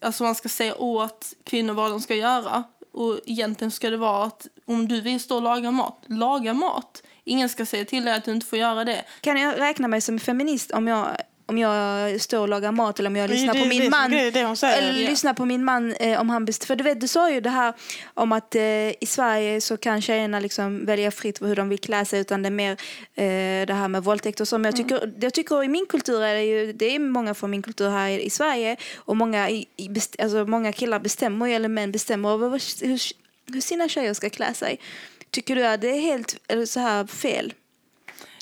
alltså 0.00 0.24
man 0.24 0.34
ska 0.34 0.48
säga 0.48 0.74
åt 0.74 1.26
kvinnor 1.44 1.74
vad 1.74 1.90
de 1.90 2.00
ska 2.00 2.14
göra. 2.14 2.64
Och 2.92 3.20
egentligen 3.26 3.70
ska 3.70 3.90
det 3.90 3.96
vara 3.96 4.24
att 4.24 4.46
om 4.64 4.88
du 4.88 5.00
vill 5.00 5.20
stå 5.20 5.36
och 5.36 5.42
laga 5.42 5.70
mat, 5.70 6.04
laga 6.06 6.54
mat. 6.54 7.02
Ingen 7.24 7.48
ska 7.48 7.66
säga 7.66 7.84
till 7.84 8.04
dig 8.04 8.14
att 8.14 8.24
du 8.24 8.32
inte 8.32 8.46
får 8.46 8.58
göra 8.58 8.84
det. 8.84 9.04
Kan 9.20 9.40
jag 9.40 9.60
räkna 9.60 9.88
mig 9.88 10.00
som 10.00 10.18
feminist 10.18 10.70
om 10.70 10.88
jag 10.88 11.16
om 11.46 11.58
jag 11.58 12.20
står 12.20 12.38
och 12.38 12.48
lagar 12.48 12.72
mat 12.72 12.98
eller 12.98 13.10
om 13.10 13.16
jag 13.16 13.30
lyssnar 13.30 13.54
det, 13.54 13.60
på 13.60 13.66
min 13.66 13.82
det, 13.82 13.90
man. 13.90 14.10
Det. 14.10 14.16
Eller 14.62 14.92
lyssnar 14.92 15.34
på 15.34 15.44
min 15.44 15.64
man 15.64 15.92
eh, 15.92 16.20
om 16.20 16.30
han 16.30 16.44
best- 16.44 16.64
För 16.66 16.76
du 16.76 16.84
vet, 16.84 17.00
du 17.00 17.08
sa 17.08 17.30
ju 17.30 17.40
det 17.40 17.50
här 17.50 17.74
om 18.14 18.32
att 18.32 18.54
eh, 18.54 18.62
i 18.88 19.06
Sverige 19.06 19.60
så 19.60 19.76
kan 19.76 20.02
tjejerna 20.02 20.40
liksom 20.40 20.86
välja 20.86 21.10
fritt 21.10 21.42
hur 21.42 21.56
de 21.56 21.68
vill 21.68 21.78
klä 21.78 22.04
sig 22.04 22.20
utan 22.20 22.42
det 22.42 22.48
är 22.48 22.50
mer 22.50 22.72
eh, 23.14 23.66
det 23.66 23.74
här 23.74 23.88
med 23.88 24.04
våldtäkt 24.04 24.40
och 24.40 24.48
så. 24.48 24.58
Men 24.58 24.64
jag 24.64 24.76
tycker, 24.76 25.12
jag 25.20 25.34
tycker 25.34 25.64
i 25.64 25.68
min 25.68 25.86
kultur 25.86 26.22
är 26.22 26.34
det 26.34 26.44
ju, 26.44 26.72
det 26.72 26.94
är 26.94 26.98
många 26.98 27.34
från 27.34 27.50
min 27.50 27.62
kultur 27.62 27.90
här 27.90 28.08
i, 28.08 28.22
i 28.22 28.30
Sverige 28.30 28.76
och 28.96 29.16
många, 29.16 29.50
i, 29.50 29.66
i 29.76 29.88
best, 29.88 30.16
alltså 30.20 30.44
många 30.44 30.72
killar 30.72 30.98
bestämmer 30.98 31.48
eller 31.48 31.68
män 31.68 31.92
bestämmer 31.92 32.28
över 32.32 32.50
hur, 32.50 33.00
hur 33.52 33.60
sina 33.60 33.88
tjejer 33.88 34.14
ska 34.14 34.30
klä 34.30 34.54
sig. 34.54 34.78
Tycker 35.30 35.56
du 35.56 35.66
att 35.66 35.80
det 35.80 35.88
är 35.88 36.00
helt 36.00 36.36
så 36.66 36.80
här 36.80 37.06
fel? 37.06 37.52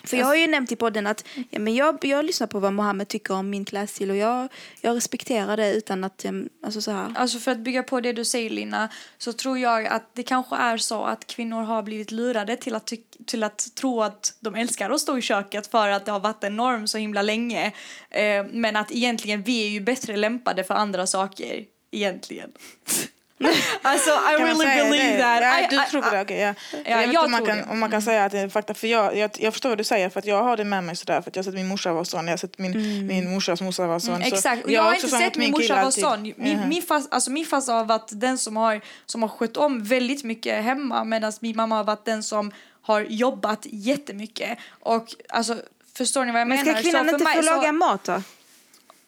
För 0.04 0.16
jag 0.16 0.26
har 0.26 0.34
ju 0.34 0.46
nämnt 0.46 0.72
i 0.72 0.76
podden 0.76 1.06
att 1.06 1.24
ja, 1.50 1.58
men 1.58 1.74
jag, 1.74 2.04
jag 2.04 2.24
lyssnar 2.24 2.46
på 2.46 2.58
vad 2.58 2.72
Mohammed 2.72 3.08
tycker 3.08 3.34
om 3.34 3.50
min 3.50 3.64
klädstil 3.64 4.10
och 4.10 4.16
jag, 4.16 4.48
jag 4.80 4.96
respekterar 4.96 5.56
det 5.56 5.74
utan 5.74 6.04
att, 6.04 6.24
ehm, 6.24 6.48
alltså 6.62 6.80
så 6.80 6.90
här. 6.90 7.12
Alltså 7.14 7.38
för 7.38 7.50
att 7.50 7.58
bygga 7.58 7.82
på 7.82 8.00
det 8.00 8.12
du 8.12 8.24
säger 8.24 8.50
Lina 8.50 8.88
så 9.18 9.32
tror 9.32 9.58
jag 9.58 9.86
att 9.86 10.14
det 10.14 10.22
kanske 10.22 10.56
är 10.56 10.76
så 10.76 11.04
att 11.04 11.26
kvinnor 11.26 11.62
har 11.62 11.82
blivit 11.82 12.10
lurade 12.10 12.56
till 12.56 12.74
att, 12.74 12.90
tyck- 12.90 13.24
till 13.26 13.42
att 13.42 13.74
tro 13.74 14.02
att 14.02 14.36
de 14.40 14.54
älskar 14.54 14.90
att 14.90 15.00
stå 15.00 15.18
i 15.18 15.22
köket 15.22 15.66
för 15.66 15.88
att 15.88 16.04
det 16.04 16.12
har 16.12 16.20
varit 16.20 16.44
en 16.44 16.56
norm 16.56 16.86
så 16.86 16.98
himla 16.98 17.22
länge. 17.22 17.72
Eh, 18.10 18.44
men 18.52 18.76
att 18.76 18.92
egentligen 18.92 19.42
vi 19.42 19.66
är 19.66 19.70
ju 19.70 19.80
bättre 19.80 20.16
lämpade 20.16 20.64
för 20.64 20.74
andra 20.74 21.06
saker 21.06 21.64
egentligen. 21.90 22.50
alltså 23.82 24.10
I 24.10 24.36
Kan 24.36 24.46
really 24.46 24.88
believe 24.90 25.16
det? 25.16 25.22
that. 25.22 25.42
Ja, 25.42 25.60
I- 25.60 25.66
du 25.70 25.76
I- 25.76 25.90
tror 25.90 26.02
på 26.02 26.10
det, 26.14 26.20
okej. 26.22 26.38
ja. 26.38 26.54
jag 26.72 26.82
vet 26.84 26.90
jag 26.96 27.04
inte 27.04 27.18
om 27.18 27.30
man, 27.30 27.46
kan. 27.46 27.58
Mm. 27.58 27.70
om 27.70 27.78
man 27.80 27.90
kan 27.90 28.02
säga 28.02 28.24
att 28.24 28.32
det 28.32 28.38
är 28.38 28.48
fakta. 28.48 28.74
För 28.74 28.86
jag, 28.86 29.16
jag, 29.16 29.30
jag 29.38 29.52
förstår 29.52 29.68
vad 29.68 29.78
du 29.78 29.84
säger, 29.84 30.08
för 30.08 30.18
att 30.18 30.26
jag 30.26 30.42
har 30.42 30.56
det 30.56 30.64
med 30.64 30.84
mig 30.84 30.96
sådär. 30.96 31.20
För 31.22 31.30
att 31.30 31.36
jag 31.36 31.42
har 31.42 31.44
sett 31.44 31.54
min 31.54 31.68
morsa 31.68 31.92
vara 31.92 32.04
sån, 32.04 32.24
jag 32.26 32.32
har 32.32 32.36
sett 32.38 32.58
min, 32.58 33.06
min 33.06 33.30
morsas 33.30 33.60
morsa 33.60 33.86
vara 33.86 34.00
sån. 34.00 34.14
Mm, 34.14 34.28
så 34.30 34.34
exakt. 34.36 34.62
Jag, 34.66 34.72
är 34.84 34.88
har 34.88 34.94
inte 34.94 35.08
sett 35.08 35.36
min 35.36 35.50
morsa 35.50 35.74
vara 35.74 35.90
sån. 35.90 36.22
Min, 36.22 36.34
Mhm. 36.58 36.68
min, 36.68 36.82
fas, 36.82 37.08
alltså 37.10 37.30
min 37.30 37.46
farsa 37.46 37.72
har 37.72 37.84
varit 37.84 38.08
den 38.12 38.38
som 38.38 38.56
har, 38.56 38.80
som 39.06 39.22
har 39.22 39.28
skött 39.28 39.56
om 39.56 39.84
väldigt 39.84 40.24
mycket 40.24 40.64
hemma 40.64 41.04
medan 41.04 41.32
min 41.40 41.56
mamma 41.56 41.76
har 41.76 41.84
varit 41.84 42.04
den 42.04 42.22
som 42.22 42.52
har 42.82 43.00
jobbat 43.00 43.66
jättemycket. 43.70 44.58
Och 44.80 45.06
alltså, 45.28 45.56
förstår 45.96 46.24
ni 46.24 46.32
vad 46.32 46.40
jag 46.40 46.48
Men 46.48 46.58
menar? 46.58 46.72
ska 46.72 46.82
kvinnan 46.82 47.04
Så 47.08 47.12
inte 47.12 47.24
mig 47.24 47.36
få 47.36 47.42
laga 47.42 47.72
mat 47.72 48.04
då? 48.04 48.22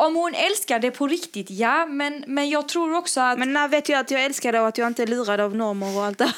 Om 0.06 0.16
hon 0.16 0.34
älskar 0.34 0.78
det 0.78 0.90
på 0.90 1.06
riktigt, 1.06 1.50
ja. 1.50 1.86
Men, 1.86 2.24
men 2.26 2.48
jag 2.48 2.68
tror 2.68 2.94
också 2.96 3.20
att... 3.20 3.38
Men 3.38 3.52
när 3.52 3.68
vet 3.68 3.88
jag 3.88 4.00
att 4.00 4.10
jag 4.10 4.24
älskar 4.24 4.52
det 4.52 4.60
och 4.60 4.68
att 4.68 4.78
jag 4.78 4.86
inte 4.86 5.02
är 5.02 5.06
lurad 5.06 5.40
av 5.40 5.56
normer 5.56 5.96
och 5.96 6.04
allt 6.04 6.18
det? 6.18 6.32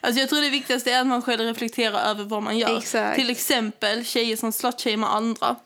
Alltså 0.00 0.20
jag 0.20 0.28
tror 0.28 0.40
det 0.40 0.50
viktigaste 0.50 0.92
är 0.92 1.00
att 1.00 1.06
man 1.06 1.22
själv 1.22 1.40
reflekterar 1.40 2.10
över 2.10 2.24
vad 2.24 2.42
man 2.42 2.58
gör. 2.58 2.78
Exakt. 2.78 3.16
Till 3.16 3.30
exempel 3.30 4.04
tjejer 4.04 4.36
som 4.36 4.52
slutshamear 4.52 5.10
andra. 5.10 5.56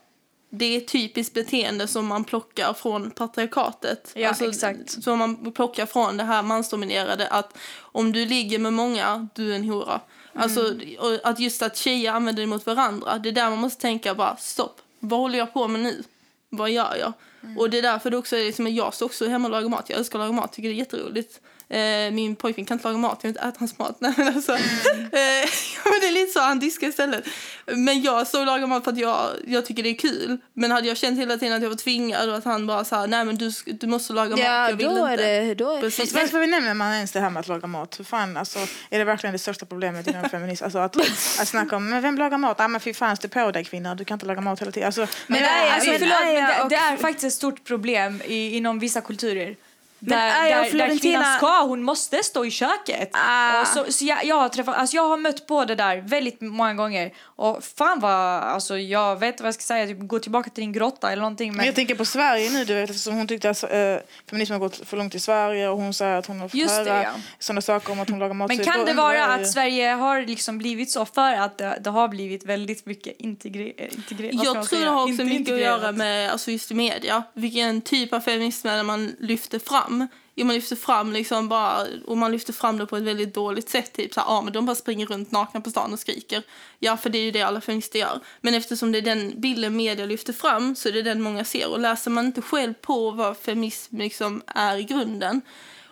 Det 0.49 0.65
är 0.65 0.77
ett 0.77 0.87
typiskt 0.87 1.33
beteende 1.33 1.87
som 1.87 2.05
man 2.05 2.23
plockar 2.23 2.73
från 2.73 3.11
patriarkatet. 3.11 4.11
Ja, 4.13 4.29
alltså, 4.29 4.49
exakt. 4.49 5.03
Som 5.03 5.19
man 5.19 5.51
plockar 5.51 5.85
från 5.85 6.17
det 6.17 6.23
här 6.23 6.43
mansdominerade 6.43 7.27
att 7.27 7.57
om 7.79 8.11
du 8.11 8.25
ligger 8.25 8.59
med 8.59 8.73
många, 8.73 9.27
du 9.35 9.51
är 9.51 9.55
en 9.55 9.63
hora. 9.63 9.99
Alltså, 10.33 10.75
och 10.99 11.19
att 11.23 11.39
just 11.39 11.61
att 11.61 11.77
tjejer 11.77 12.11
använder 12.11 12.43
det 12.43 12.47
mot 12.47 12.65
varandra. 12.65 13.17
Det 13.17 13.29
är 13.29 13.33
där 13.33 13.49
man 13.49 13.59
måste 13.59 13.81
tänka 13.81 14.15
bara 14.15 14.35
stopp. 14.37 14.81
Vad 14.99 15.19
håller 15.19 15.39
jag 15.39 15.53
på 15.53 15.67
med 15.67 15.81
nu? 15.81 16.03
Vad 16.49 16.69
gör 16.69 16.95
jag? 16.95 17.13
Och 17.57 17.69
det 17.69 17.77
är 17.77 17.81
därför 17.81 18.09
det 18.11 18.17
också 18.17 18.35
är 18.35 18.45
liksom, 18.45 18.67
jag 18.67 18.93
står 18.93 19.05
också 19.05 19.27
hemma 19.27 19.47
och 19.47 19.51
lagar 19.51 19.69
mat. 19.69 19.89
Jag 19.89 19.99
älskar 19.99 20.19
att 20.19 20.25
laga 20.25 20.41
mat, 20.41 20.53
tycker 20.53 20.69
det 20.69 20.75
är 20.75 20.77
jätteroligt. 20.77 21.41
Eh, 21.69 22.11
min 22.11 22.35
pojkvän 22.35 22.65
kan 22.65 22.75
inte 22.75 22.87
laga 22.87 22.97
mat, 22.97 23.19
jag 23.21 23.27
vill 23.27 23.37
inte 23.37 23.47
äta 23.47 23.55
hans 23.59 23.79
mat. 23.79 23.97
Nej, 24.01 24.13
men 24.17 24.27
alltså, 24.27 24.53
eh, 24.53 24.59
ja, 25.11 25.91
men 25.91 25.99
det 26.01 26.07
är 26.07 26.11
lite 26.11 26.31
så, 26.31 26.39
han 26.39 26.59
diskar 26.59 26.87
istället. 26.87 27.25
Men 27.65 28.01
jag 28.01 28.27
står 28.27 28.39
och 28.39 28.45
lagar 28.45 28.67
mat 28.67 28.83
för 28.83 28.91
att 28.91 28.97
jag, 28.97 29.29
jag 29.47 29.65
tycker 29.65 29.83
det 29.83 29.89
är 29.89 29.93
kul. 29.97 30.37
Men 30.53 30.71
hade 30.71 30.87
jag 30.87 30.97
känt 30.97 31.19
hela 31.19 31.37
tiden 31.37 31.55
att 31.55 31.61
jag 31.61 31.69
var 31.69 31.75
tvingad 31.75 32.29
och 32.29 32.35
att 32.37 32.45
han 32.45 32.67
bara 32.67 32.85
sa 32.85 33.05
nej 33.05 33.25
men 33.25 33.35
du, 33.37 33.51
du 33.65 33.87
måste 33.87 34.13
laga 34.13 34.29
mat, 34.29 34.39
Ja, 34.39 34.69
jag 34.69 34.75
vill 34.77 34.85
då 34.85 34.91
inte. 35.11 35.23
är 35.25 35.45
det... 35.45 35.53
Då 35.55 35.71
är... 35.75 35.81
Precis. 35.81 36.13
Varför 36.13 36.39
vi 36.39 36.47
nämner 36.47 36.73
man 36.73 36.93
ens 36.93 37.11
det 37.11 37.19
här 37.19 37.29
med 37.29 37.39
att 37.39 37.47
laga 37.47 37.67
mat? 37.67 37.95
För 37.95 38.03
fan, 38.03 38.37
alltså, 38.37 38.59
är 38.89 38.99
det 38.99 39.05
verkligen 39.05 39.33
det 39.33 39.39
största 39.39 39.65
problemet 39.65 40.07
inom 40.07 40.29
feminism? 40.29 40.63
Alltså 40.63 40.79
att, 40.79 40.95
att 41.41 41.47
snacka 41.47 41.75
om, 41.75 41.89
men 41.89 42.01
vem 42.01 42.17
lagar 42.17 42.37
mat? 42.37 42.59
Ah, 42.59 42.67
men 42.67 42.81
fy 42.81 42.93
fan, 42.93 43.15
stå 43.17 43.27
på 43.27 43.51
dig 43.51 43.63
kvinna, 43.65 43.95
du 43.95 44.05
kan 44.05 44.15
inte 44.15 44.25
laga 44.25 44.41
mat 44.41 44.61
hela 44.61 44.71
tiden. 44.71 44.87
Alltså, 44.87 45.01
Men 45.01 45.09
Men 45.27 45.41
det, 45.41 45.47
Aya- 45.49 45.73
alltså, 45.73 45.91
förlåt, 45.91 46.19
men 46.23 46.69
det, 46.69 46.75
det 46.75 46.75
är 46.75 46.97
faktiskt 46.97 47.23
ett 47.25 47.33
stort 47.33 47.63
problem 47.63 48.21
i, 48.25 48.57
inom 48.57 48.79
vissa 48.79 49.01
kulturer. 49.01 49.55
Där, 49.99 50.59
och 50.59 50.65
där, 50.71 50.77
där 50.77 50.99
kvinnan 50.99 51.37
ska, 51.37 51.61
hon 51.61 51.83
måste 51.83 52.23
stå 52.23 52.45
i 52.45 52.51
köket. 52.51 53.09
Ah. 53.13 53.61
Och 53.61 53.67
så, 53.67 53.91
så 53.91 54.05
jag, 54.05 54.25
jag, 54.25 54.35
har 54.35 54.49
träffat, 54.49 54.75
alltså 54.77 54.95
jag 54.95 55.07
har 55.07 55.17
mött 55.17 55.47
på 55.47 55.65
det 55.65 55.75
där 55.75 55.97
väldigt 56.01 56.41
många 56.41 56.73
gånger. 56.73 57.13
Och 57.23 57.63
fan 57.63 57.99
vad, 57.99 58.11
alltså 58.43 58.77
jag 58.77 59.19
vet 59.19 59.41
vad 59.41 59.47
jag 59.47 59.53
ska 59.53 59.61
säga, 59.61 59.87
typ, 59.87 59.97
gå 59.99 60.19
tillbaka 60.19 60.49
till 60.49 60.61
din 60.61 60.71
grotta 60.71 61.11
eller 61.11 61.21
någonting. 61.21 61.49
Men 61.49 61.57
Men 61.57 61.65
jag 61.65 61.75
tänker 61.75 61.95
på 61.95 62.05
Sverige 62.05 62.49
nu, 62.49 62.65
du 62.65 62.73
vet, 62.73 62.89
eftersom 62.89 63.15
hon 63.15 63.27
tyckte 63.27 63.49
att 63.49 63.63
äh, 63.63 63.69
feminismen 64.29 64.61
har 64.61 64.67
gått 64.67 64.87
för 64.87 64.97
långt 64.97 65.15
i 65.15 65.19
Sverige 65.19 65.69
och 65.69 65.77
hon 65.77 65.93
säger 65.93 66.15
att 66.17 66.25
hon 66.25 66.39
har 66.39 66.47
fått 66.47 66.55
Just 66.55 66.85
det, 66.85 66.91
höra 66.91 67.03
ja. 67.03 67.09
sådana 67.39 67.61
saker 67.61 67.91
om 67.91 67.99
att 67.99 68.09
hon 68.09 68.19
lagar 68.19 68.33
mat. 68.33 68.47
Men 68.47 68.63
kan 68.63 68.85
det 68.85 68.93
vara 68.93 69.15
jag 69.15 69.37
ju- 69.37 69.43
att 69.43 69.51
Sverige 69.51 69.89
har 69.89 70.21
liksom 70.21 70.57
blivit 70.57 70.91
så 70.91 71.05
för 71.05 71.33
att 71.33 71.57
det, 71.57 71.77
det 71.81 71.89
har 71.89 72.07
blivit 72.07 72.45
väldigt 72.45 72.85
mycket 72.85 73.15
integre, 73.19 73.71
integre, 73.89 74.29
Jag 74.33 74.67
tror 74.69 74.79
det 74.79 74.85
har 74.85 75.01
också 75.01 75.09
Inte 75.11 75.23
mycket 75.23 75.35
att 75.35 75.39
integrerat. 75.39 75.81
göra 75.81 75.91
med 75.91 76.31
alltså 76.31 76.51
just 76.51 76.71
media. 76.71 77.23
Vilken 77.33 77.81
typ 77.81 78.13
av 78.13 78.19
feminism 78.19 78.67
är 78.67 78.77
det 78.77 78.83
man 78.83 79.15
lyfter 79.19 79.59
fram? 79.59 79.86
Fram. 79.87 80.07
Jo, 80.35 80.45
man 80.45 80.55
lyfter 80.55 80.75
fram 80.75 81.13
liksom 81.13 81.49
bara, 81.49 81.87
och 82.05 82.17
man 82.17 82.31
lyfter 82.31 82.53
fram 82.53 82.77
det 82.77 82.85
på 82.85 82.97
ett 82.97 83.03
väldigt 83.03 83.33
dåligt 83.33 83.69
sätt. 83.69 83.93
Typ 83.93 84.13
så 84.13 84.19
här, 84.19 84.27
ah, 84.29 84.41
men 84.41 84.53
de 84.53 84.65
bara 84.65 84.75
springer 84.75 85.05
runt 85.05 85.31
nakna 85.31 85.61
på 85.61 85.69
stan 85.69 85.93
och 85.93 85.99
skriker. 85.99 86.43
Ja, 86.79 86.97
för 86.97 87.09
det 87.09 87.17
är 87.17 87.23
ju 87.23 87.31
det 87.31 87.41
alla 87.41 87.61
feminister 87.61 87.99
gör. 87.99 88.19
Men 88.41 88.53
eftersom 88.53 88.91
det 88.91 88.97
är 88.97 89.01
den 89.01 89.41
bilden 89.41 89.75
media 89.75 90.05
lyfter 90.05 90.33
fram 90.33 90.75
så 90.75 90.89
är 90.89 90.93
det 90.93 91.01
den 91.01 91.21
många 91.21 91.43
ser. 91.43 91.71
Och 91.71 91.79
läser 91.79 92.11
man 92.11 92.25
inte 92.25 92.41
själv 92.41 92.73
på 92.73 93.11
vad 93.11 93.37
feminism 93.37 93.97
liksom 93.97 94.41
är 94.47 94.77
i 94.77 94.83
grunden 94.83 95.41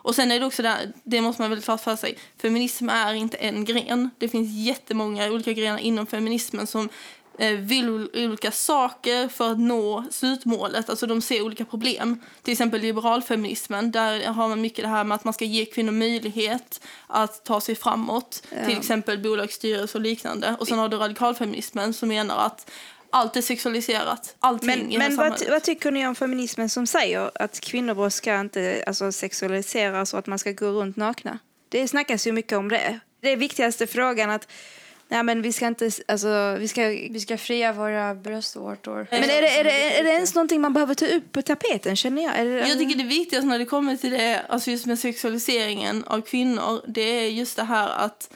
och 0.05 0.15
sen 0.15 0.31
är 0.31 0.39
det 0.39 0.45
också 0.45 0.61
det, 0.61 0.69
här, 0.69 0.93
det 1.03 1.21
måste 1.21 1.41
man 1.41 1.49
väldigt 1.49 1.65
klart 1.65 1.81
för 1.81 1.95
sig, 1.95 2.17
feminism 2.41 2.89
är 2.89 3.13
inte 3.13 3.37
en 3.37 3.65
gren. 3.65 4.09
Det 4.17 4.29
finns 4.29 4.67
jättemånga 4.67 5.31
olika 5.31 5.53
grenar 5.53 5.79
inom 5.79 6.05
feminismen 6.05 6.67
som 6.67 6.89
vill 7.37 7.89
olika 8.13 8.51
saker 8.51 9.27
för 9.27 9.51
att 9.51 9.59
nå 9.59 10.03
slutmålet. 10.11 10.89
Alltså 10.89 11.07
de 11.07 11.21
ser 11.21 11.41
olika 11.41 11.65
problem. 11.65 12.21
Till 12.41 12.51
exempel 12.51 12.81
liberalfeminismen, 12.81 13.91
där 13.91 14.23
har 14.23 14.47
man 14.47 14.61
mycket 14.61 14.83
det 14.83 14.89
här 14.89 15.03
med 15.03 15.15
att 15.15 15.23
man 15.23 15.33
ska 15.33 15.45
ge 15.45 15.65
kvinnor 15.65 15.91
möjlighet 15.91 16.81
att 17.07 17.45
ta 17.45 17.61
sig 17.61 17.75
framåt. 17.75 18.43
Till 18.65 18.77
exempel 18.77 19.19
bolagsstyrelse 19.19 19.97
och 19.97 20.01
liknande. 20.01 20.55
Och 20.59 20.67
sen 20.67 20.79
har 20.79 20.89
du 20.89 20.97
radikalfeminismen 20.97 21.93
som 21.93 22.09
menar 22.09 22.45
att 22.45 22.71
allt 23.09 23.35
är 23.35 23.41
sexualiserat. 23.41 24.35
Allting 24.39 24.67
Men, 24.67 24.91
i 24.91 24.97
men 24.97 25.15
vad, 25.15 25.49
vad 25.49 25.63
tycker 25.63 25.91
ni 25.91 26.07
om 26.07 26.15
feminismen 26.15 26.69
som 26.69 26.87
säger 26.87 27.31
att 27.35 27.59
kvinnobröst 27.59 28.17
ska 28.17 28.39
inte 28.39 28.83
alltså, 28.87 29.11
sexualiseras 29.11 30.13
och 30.13 30.19
att 30.19 30.27
man 30.27 30.39
ska 30.39 30.51
gå 30.51 30.67
runt 30.67 30.95
nakna? 30.95 31.39
Det 31.69 31.87
snackas 31.87 32.27
ju 32.27 32.31
mycket 32.31 32.57
om 32.57 32.69
det. 32.69 32.99
Det 33.21 33.31
är 33.31 33.37
viktigaste 33.37 33.87
frågan 33.87 34.29
att 34.29 34.47
Nej, 35.07 35.23
men 35.23 35.41
vi 35.41 35.53
ska 35.53 35.67
inte... 35.67 35.91
Alltså, 36.07 36.55
vi 36.59 36.67
ska... 36.67 36.87
Vi 36.87 37.19
ska 37.19 37.37
fria 37.37 37.73
våra 37.73 38.15
bröstvårtor. 38.15 39.07
Men 39.11 39.23
är 39.23 39.41
det, 39.41 39.59
är, 39.59 39.63
det, 39.63 39.99
är 39.99 40.03
det 40.03 40.09
ens 40.09 40.35
någonting 40.35 40.61
man 40.61 40.73
behöver 40.73 40.93
ta 40.93 41.05
upp 41.05 41.31
på 41.31 41.41
tapeten, 41.41 41.95
känner 41.95 42.23
jag? 42.23 42.39
Är 42.39 42.45
det, 42.45 42.69
Jag 42.69 42.79
tycker 42.79 42.95
det 42.95 43.03
viktigaste 43.03 43.47
när 43.47 43.59
det 43.59 43.65
kommer 43.65 43.95
till 43.95 44.11
det, 44.11 44.45
alltså 44.49 44.71
just 44.71 44.85
med 44.85 44.99
sexualiseringen 44.99 46.03
av 46.03 46.21
kvinnor, 46.21 46.81
det 46.87 47.01
är 47.01 47.29
just 47.29 47.55
det 47.55 47.63
här 47.63 47.89
att 47.89 48.29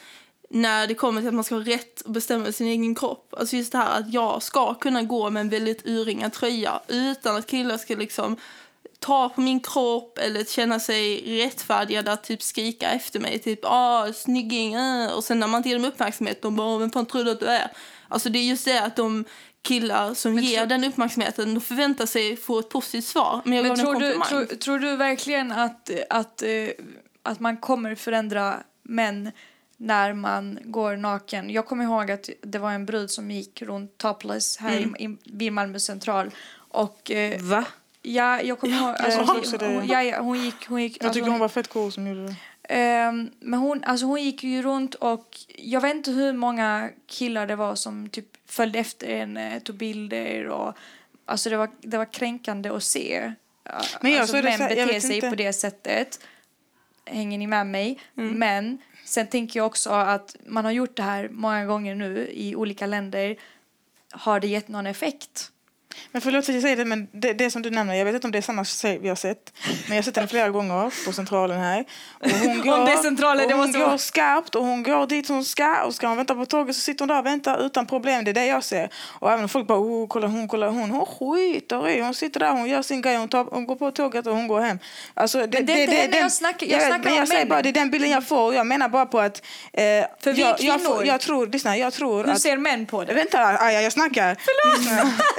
när 0.49 0.87
det 0.87 0.93
kommer 0.93 1.21
till 1.21 1.27
att 1.27 1.33
man 1.33 1.43
ska 1.43 1.55
ha 1.55 1.61
rätt 1.61 2.01
att 2.05 2.13
bestämma 2.13 2.51
sin 2.51 2.67
egen 2.67 2.95
kropp. 2.95 3.33
Alltså 3.37 3.55
just 3.55 3.71
det 3.71 3.77
här 3.77 3.99
att 3.99 4.13
jag 4.13 4.43
ska 4.43 4.73
kunna 4.73 5.03
gå 5.03 5.29
med 5.29 5.41
en 5.41 5.49
väldigt 5.49 5.87
urringad 5.87 6.33
tröja 6.33 6.81
utan 6.87 7.35
att 7.35 7.47
killar 7.47 7.77
ska 7.77 7.95
liksom 7.95 8.37
ta 8.99 9.29
på 9.29 9.41
min 9.41 9.59
kropp 9.59 10.17
eller 10.17 10.43
känna 10.43 10.79
sig 10.79 11.21
rättfärdigade 11.45 12.11
att 12.11 12.23
typ 12.23 12.41
skrika 12.41 12.91
efter 12.91 13.19
mig. 13.19 13.39
Typ 13.39 13.59
ah 13.63 14.13
snygging, 14.13 14.73
äh. 14.73 15.13
och 15.13 15.23
sen 15.23 15.39
när 15.39 15.47
man 15.47 15.57
inte 15.57 15.69
ger 15.69 15.75
dem 15.75 15.85
uppmärksamhet, 15.85 16.41
de 16.41 16.55
bara 16.55 16.77
vem 16.77 16.91
fan 16.91 17.05
tror 17.05 17.23
du 17.23 17.31
att 17.31 17.39
du 17.39 17.45
är? 17.45 17.71
Alltså 18.07 18.29
det 18.29 18.39
är 18.39 18.43
just 18.43 18.65
det 18.65 18.81
att 18.83 18.95
de 18.95 19.25
killar 19.61 20.13
som 20.13 20.39
ger 20.39 20.65
den 20.65 20.83
uppmärksamheten 20.83 21.53
de 21.53 21.61
förväntar 21.61 22.05
sig 22.05 22.37
få 22.37 22.59
ett 22.59 22.69
positivt 22.69 23.05
svar. 23.05 23.41
Men 23.45 23.57
jag 23.57 23.67
Men 23.67 23.77
tror 23.77 23.93
du, 23.99 24.13
komplimang. 24.13 24.57
tror, 24.59 24.79
du 24.79 24.95
verkligen 24.95 25.51
att, 25.51 25.89
att, 26.09 26.41
eh, 26.41 26.49
att 27.23 27.39
man 27.39 27.57
kommer 27.57 27.95
förändra 27.95 28.55
män 28.83 29.31
när 29.77 30.13
man 30.13 30.59
går 30.63 30.95
naken? 30.97 31.49
Jag 31.49 31.65
kommer 31.65 31.83
ihåg 31.83 32.11
att 32.11 32.29
det 32.41 32.59
var 32.59 32.71
en 32.71 32.85
brud 32.85 33.11
som 33.11 33.31
gick 33.31 33.61
runt 33.61 33.97
topless 33.97 34.57
här 34.57 34.77
Mm. 34.77 34.95
i, 34.99 35.03
i, 35.03 35.17
vid 35.23 35.53
Malmö 35.53 35.79
central. 35.79 36.31
Och 36.71 37.11
eh, 37.11 37.41
Va? 37.41 37.65
Ja, 38.09 38.41
jag 38.41 38.59
kommer 38.59 38.77
ihåg... 38.77 38.95
jag 38.99 39.19
Alltså, 39.19 39.57
det. 39.57 39.65
hon, 39.67 39.87
ja, 39.87 40.03
ja, 40.03 40.21
hon 40.21 40.43
gick... 40.43 40.67
Hon 40.67 40.81
gick 40.81 40.97
Jag 40.97 41.05
alltså, 41.05 41.19
tycker 41.19 41.31
hon 41.31 41.39
var 41.39 41.49
fett 41.49 41.67
cool 41.67 41.91
som 41.91 42.07
gjorde 42.07 42.25
det. 42.25 42.35
Ehm, 42.69 43.31
men 43.39 43.59
hon, 43.59 43.83
alltså 43.83 44.05
hon 44.05 44.23
gick 44.23 44.43
ju 44.43 44.61
runt 44.61 44.95
och 44.95 45.37
jag 45.57 45.81
vet 45.81 45.95
inte 45.95 46.11
hur 46.11 46.33
många 46.33 46.89
killar 47.07 47.47
det 47.47 47.55
var 47.55 47.75
som 47.75 48.09
typ 48.09 48.25
följde 48.45 48.79
efter 48.79 49.17
henne, 49.17 49.59
tog 49.59 49.75
bilder 49.75 50.47
och 50.47 50.77
alltså 51.25 51.49
det 51.49 51.57
var, 51.57 51.69
det 51.81 51.97
var 51.97 52.13
kränkande 52.13 52.69
att 52.69 52.83
se. 52.83 53.33
Men 54.01 54.11
jag 54.11 54.21
alltså 54.21 54.35
män 54.35 54.57
så 54.57 54.63
beter 54.63 54.99
sig 54.99 55.15
inte. 55.15 55.29
på 55.29 55.35
det 55.35 55.53
sättet. 55.53 56.19
Hänger 57.05 57.37
ni 57.37 57.47
med 57.47 57.67
mig? 57.67 57.99
Mm. 58.17 58.39
Men 58.39 58.77
sen 59.05 59.27
tänker 59.27 59.59
jag 59.59 59.67
också 59.67 59.89
att 59.89 60.35
man 60.45 60.65
har 60.65 60.71
gjort 60.71 60.95
det 60.95 61.03
här 61.03 61.29
många 61.29 61.65
gånger 61.65 61.95
nu 61.95 62.29
i 62.33 62.55
olika 62.55 62.85
länder. 62.85 63.35
Har 64.11 64.39
det 64.39 64.47
gett 64.47 64.67
någon 64.67 64.87
effekt? 64.87 65.51
Men 66.11 66.21
förlåt 66.21 66.49
att 66.49 66.53
jag 66.55 66.61
säger 66.61 66.75
det, 66.75 66.85
men 66.85 67.07
det, 67.11 67.33
det 67.33 67.51
som 67.51 67.61
du 67.61 67.69
nämner, 67.69 67.93
jag 67.95 68.05
vet 68.05 68.15
inte 68.15 68.27
om 68.27 68.31
det 68.31 68.37
är 68.37 68.41
samma 68.41 68.65
tjej 68.65 68.99
vi 69.01 69.09
har 69.09 69.15
sett, 69.15 69.53
men 69.65 69.73
jag 69.87 69.95
har 69.95 70.01
sett 70.03 70.15
henne 70.15 70.27
flera 70.27 70.49
gånger 70.49 71.05
på 71.05 71.13
centralen 71.13 71.59
här. 71.59 71.85
Och 72.19 72.29
hon 72.29 72.61
går, 72.61 72.73
Om 72.79 72.85
det 72.85 72.91
är 72.91 72.97
centralen, 72.97 73.43
och 73.43 73.49
det 73.49 73.55
hon 73.57 73.65
måste 73.65 73.79
går 73.79 73.85
vara- 73.85 73.97
skarpt 73.97 74.55
och 74.55 74.65
hon 74.65 74.83
går 74.83 75.07
dit 75.07 75.27
hon 75.29 75.45
ska 75.45 75.83
och 75.83 75.95
ska 75.95 76.07
hon 76.07 76.17
vänta 76.17 76.35
på 76.35 76.45
tåget 76.45 76.75
så 76.75 76.81
sitter 76.81 76.99
hon 76.99 77.07
där 77.07 77.19
och 77.19 77.25
väntar 77.25 77.65
utan 77.65 77.85
problem. 77.85 78.23
Det 78.23 78.31
är 78.31 78.33
det 78.33 78.45
jag 78.45 78.63
ser. 78.63 78.89
Och 79.19 79.31
även 79.31 79.43
om 79.43 79.49
folk 79.49 79.67
bara, 79.67 79.79
oh, 79.79 80.07
kolla 80.07 80.27
hon, 80.27 80.47
kolla 80.47 80.69
hon, 80.69 80.89
hon 80.91 81.05
skiter 81.05 81.89
i, 81.89 81.99
hon 82.01 82.13
sitter 82.13 82.39
där, 82.39 82.51
hon 82.51 82.69
gör 82.69 82.81
sin 82.81 83.01
grej, 83.01 83.15
hon, 83.17 83.27
tar, 83.29 83.43
hon 83.51 83.65
går 83.65 83.75
på 83.75 83.91
tåget 83.91 84.27
och 84.27 84.35
hon 84.35 84.47
går 84.47 84.61
hem. 84.61 84.79
Alltså, 85.13 85.37
det, 85.47 85.57
Men 85.57 85.65
det 85.65 85.73
är 85.73 85.81
inte 85.83 85.95
henne 85.95 86.17
jag 86.17 86.31
snackar- 86.31 86.67
jag 86.67 86.81
snackar 86.81 87.03
men 87.03 87.13
om 87.13 87.17
jag 87.19 87.27
säger 87.27 87.45
bara, 87.45 87.61
det 87.61 87.69
är 87.69 87.73
den 87.73 87.91
bilden 87.91 88.09
jag 88.09 88.27
får. 88.27 88.53
Jag 88.55 88.67
menar 88.67 88.89
bara 88.89 89.05
på 89.05 89.19
att... 89.19 89.41
Eh, 89.73 89.83
För 90.19 90.33
vi 90.33 90.41
jag, 90.41 90.49
jag, 90.49 90.57
kvinnor. 90.57 90.79
får, 90.95 91.05
jag 91.05 91.19
tror, 91.21 91.47
lyssna, 91.47 91.77
jag 91.77 91.93
tror 91.93 92.23
Hur 92.23 92.31
att... 92.33 92.41
ser 92.41 92.57
män 92.57 92.85
på 92.85 93.03
det? 93.03 93.13
Vänta, 93.13 93.39
Aja, 93.39 93.81
jag 93.81 93.93
snackar. 93.93 94.37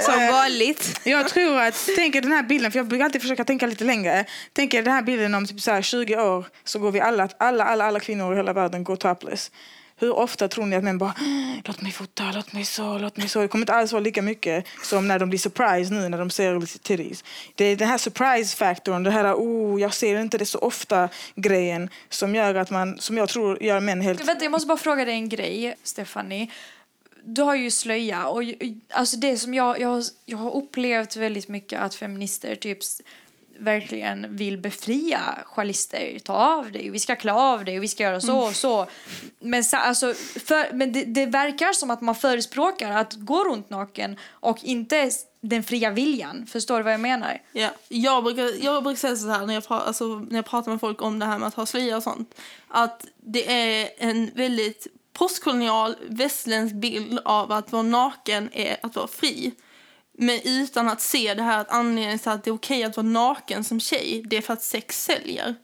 Som 0.02 0.14
vanligt. 0.50 1.00
Jag 1.04 1.28
tror 1.28 1.60
att, 1.60 1.88
tänk 1.96 2.14
er 2.14 2.20
den 2.20 2.32
här 2.32 2.42
bilden, 2.42 2.72
för 2.72 2.78
jag 2.78 2.88
brukar 2.88 3.04
alltid 3.04 3.22
försöka 3.22 3.44
tänka 3.44 3.66
lite 3.66 3.84
längre. 3.84 4.24
Tänk 4.52 4.74
er 4.74 4.82
den 4.82 4.92
här 4.92 5.02
bilden 5.02 5.34
om 5.34 5.46
typ 5.46 5.60
så 5.60 5.70
här 5.70 5.82
20 5.82 6.16
år 6.16 6.46
så 6.64 6.78
går 6.78 6.92
vi 6.92 7.00
alla, 7.00 7.28
alla, 7.38 7.64
alla, 7.64 7.84
alla 7.84 8.00
kvinnor 8.00 8.32
i 8.32 8.36
hela 8.36 8.52
världen 8.52 8.84
går 8.84 8.96
topless. 8.96 9.50
Hur 9.96 10.16
ofta 10.16 10.48
tror 10.48 10.66
ni 10.66 10.76
att 10.76 10.84
män 10.84 10.98
bara 10.98 11.14
låt 11.64 11.82
mig 11.82 11.92
fota, 11.92 12.32
låt 12.34 12.52
mig 12.52 12.64
så, 12.64 12.98
låt 12.98 13.16
mig 13.16 13.28
så. 13.28 13.40
Det 13.40 13.48
kommer 13.48 13.62
inte 13.62 13.72
alls 13.72 13.92
vara 13.92 14.02
lika 14.02 14.22
mycket 14.22 14.66
som 14.82 15.08
när 15.08 15.18
de 15.18 15.28
blir 15.28 15.38
surprised 15.38 15.92
nu 15.92 16.08
när 16.08 16.18
de 16.18 16.30
ser 16.30 16.78
titties. 16.82 17.24
Det 17.54 17.64
är 17.64 17.76
den 17.76 17.88
här 17.88 17.98
surprise-faktorn, 17.98 19.02
det 19.02 19.10
här 19.10 19.34
oh, 19.34 19.80
jag 19.80 19.94
ser 19.94 20.20
inte 20.20 20.38
det 20.38 20.46
så 20.46 20.58
ofta 20.58 21.08
grejen 21.34 21.88
som 22.08 22.34
gör 22.34 22.54
att 22.54 22.70
man, 22.70 22.98
som 22.98 23.16
jag 23.16 23.28
tror 23.28 23.62
gör 23.62 23.80
män 23.80 24.00
helt... 24.00 24.28
Vänta, 24.28 24.44
jag 24.44 24.50
måste 24.52 24.66
bara 24.66 24.78
fråga 24.78 25.04
dig 25.04 25.14
en 25.14 25.28
grej, 25.28 25.76
Stephanie. 25.82 26.48
Du 27.24 27.42
har 27.42 27.54
ju 27.54 27.70
slöja 27.70 28.26
och 28.26 28.42
alltså 28.90 29.16
det 29.16 29.36
som 29.36 29.54
jag, 29.54 29.80
jag, 29.80 30.02
jag 30.26 30.38
har 30.38 30.54
upplevt 30.54 31.16
väldigt 31.16 31.48
mycket 31.48 31.80
att 31.80 31.94
feminister 31.94 32.54
typ 32.54 32.78
verkligen 33.60 34.36
vill 34.36 34.58
befria 34.58 35.20
journalister. 35.44 36.18
Ta 36.18 36.32
av 36.32 36.72
dig, 36.72 36.90
vi 36.90 36.98
ska 36.98 37.16
klä 37.16 37.32
av 37.32 37.64
dig, 37.64 37.78
vi 37.78 37.88
ska 37.88 38.02
göra 38.02 38.20
så 38.20 38.38
och 38.38 38.56
så. 38.56 38.86
Men, 39.38 39.64
så, 39.64 39.76
alltså, 39.76 40.14
för, 40.44 40.72
men 40.72 40.92
det, 40.92 41.04
det 41.04 41.26
verkar 41.26 41.72
som 41.72 41.90
att 41.90 42.00
man 42.00 42.14
förespråkar 42.14 42.90
att 42.90 43.14
gå 43.14 43.44
runt 43.44 43.70
naken 43.70 44.16
och 44.30 44.58
inte 44.64 45.10
den 45.40 45.62
fria 45.62 45.90
viljan. 45.90 46.46
Förstår 46.46 46.76
du 46.76 46.82
vad 46.82 46.92
jag 46.92 47.00
menar? 47.00 47.42
Ja, 47.52 47.68
jag 47.88 48.24
brukar, 48.24 48.64
jag 48.64 48.82
brukar 48.82 48.98
säga 48.98 49.16
så 49.16 49.28
här 49.28 49.46
när 49.46 49.54
jag, 49.54 49.66
pra, 49.66 49.80
alltså, 49.80 50.04
när 50.04 50.36
jag 50.36 50.46
pratar 50.46 50.70
med 50.70 50.80
folk 50.80 51.02
om 51.02 51.18
det 51.18 51.26
här 51.26 51.38
med 51.38 51.48
att 51.48 51.54
ha 51.54 51.66
slöja 51.66 51.96
och 51.96 52.02
sånt. 52.02 52.34
Att 52.68 53.06
det 53.16 53.52
är 53.52 53.88
en 53.98 54.30
väldigt 54.34 54.86
postkolonial 55.12 55.96
västländsk 56.08 56.74
bild 56.74 57.18
av 57.24 57.52
att 57.52 57.72
vara 57.72 57.82
naken 57.82 58.48
är 58.52 58.76
att 58.82 58.96
vara 58.96 59.06
fri. 59.06 59.54
Men 60.12 60.40
utan 60.44 60.88
att 60.88 61.00
se 61.00 61.34
det 61.34 61.42
här 61.42 61.60
att 61.60 61.70
anledningen 61.70 62.18
till 62.18 62.28
att 62.28 62.44
det 62.44 62.50
är 62.50 62.54
okej 62.54 62.84
att 62.84 62.96
vara 62.96 63.06
naken 63.06 63.64
som 63.64 63.80
tjej, 63.80 64.22
det 64.26 64.36
är 64.36 64.40
för 64.40 64.52
att 64.52 64.62
sex 64.62 65.04
säljer. 65.04 65.54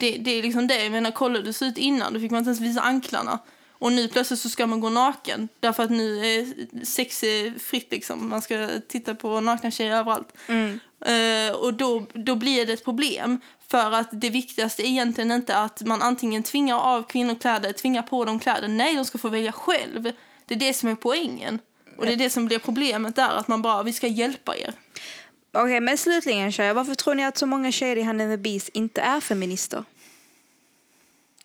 Det, 0.00 0.10
det 0.10 0.30
är 0.30 0.42
liksom 0.42 0.66
det. 0.66 0.82
Jag 0.82 0.92
menar, 0.92 1.10
kolla 1.10 1.38
hur 1.38 1.44
det 1.44 1.52
såg 1.52 1.68
ut 1.68 1.78
innan. 1.78 2.14
Då 2.14 2.20
fick 2.20 2.30
man 2.30 2.38
inte 2.38 2.48
ens 2.48 2.60
visa 2.60 2.80
anklarna. 2.80 3.38
Och 3.72 3.92
nu 3.92 4.08
plötsligt 4.08 4.40
så 4.40 4.48
ska 4.48 4.66
man 4.66 4.80
gå 4.80 4.90
naken. 4.90 5.48
Därför 5.60 5.82
att 5.82 5.90
nu 5.90 6.26
är 6.26 6.46
sex 6.84 7.22
är 7.22 7.58
fritt 7.58 7.90
liksom. 7.90 8.28
Man 8.28 8.42
ska 8.42 8.68
titta 8.88 9.14
på 9.14 9.40
nakna 9.40 9.70
tjejer 9.70 9.96
överallt. 9.96 10.32
Mm. 10.46 10.80
Eh, 11.04 11.54
och 11.54 11.74
då, 11.74 12.06
då 12.12 12.34
blir 12.34 12.66
det 12.66 12.72
ett 12.72 12.84
problem. 12.84 13.40
För 13.68 13.92
att 13.92 14.08
det 14.12 14.30
viktigaste 14.30 14.82
är 14.82 14.86
egentligen 14.86 15.32
inte 15.32 15.56
att 15.56 15.82
man 15.82 16.02
antingen 16.02 16.42
tvingar 16.42 16.78
av 16.78 17.02
kvinnor 17.02 17.34
kläder, 17.34 17.72
tvingar 17.72 18.02
på 18.02 18.24
dem 18.24 18.38
kläder. 18.38 18.68
Nej, 18.68 18.94
de 18.94 19.04
ska 19.04 19.18
få 19.18 19.28
välja 19.28 19.52
själv. 19.52 20.12
Det 20.46 20.54
är 20.54 20.58
det 20.58 20.74
som 20.74 20.88
är 20.88 20.94
poängen. 20.94 21.58
Och 21.96 22.06
det 22.06 22.12
är 22.12 22.16
det 22.16 22.30
som 22.30 22.46
blir 22.46 22.58
problemet 22.58 23.16
där, 23.16 23.28
att 23.28 23.48
man 23.48 23.62
bara, 23.62 23.82
vi 23.82 23.92
ska 23.92 24.06
hjälpa 24.06 24.56
er. 24.56 24.72
Okej, 25.52 25.80
men 25.80 25.98
slutligen 25.98 26.52
tjejer, 26.52 26.74
varför 26.74 26.94
tror 26.94 27.14
ni 27.14 27.24
att 27.24 27.38
så 27.38 27.46
många 27.46 27.72
tjejer 27.72 27.96
i 27.96 28.02
Handel 28.02 28.28
med 28.28 28.40
Beast 28.40 28.68
inte 28.68 29.00
är 29.00 29.20
feminister? 29.20 29.84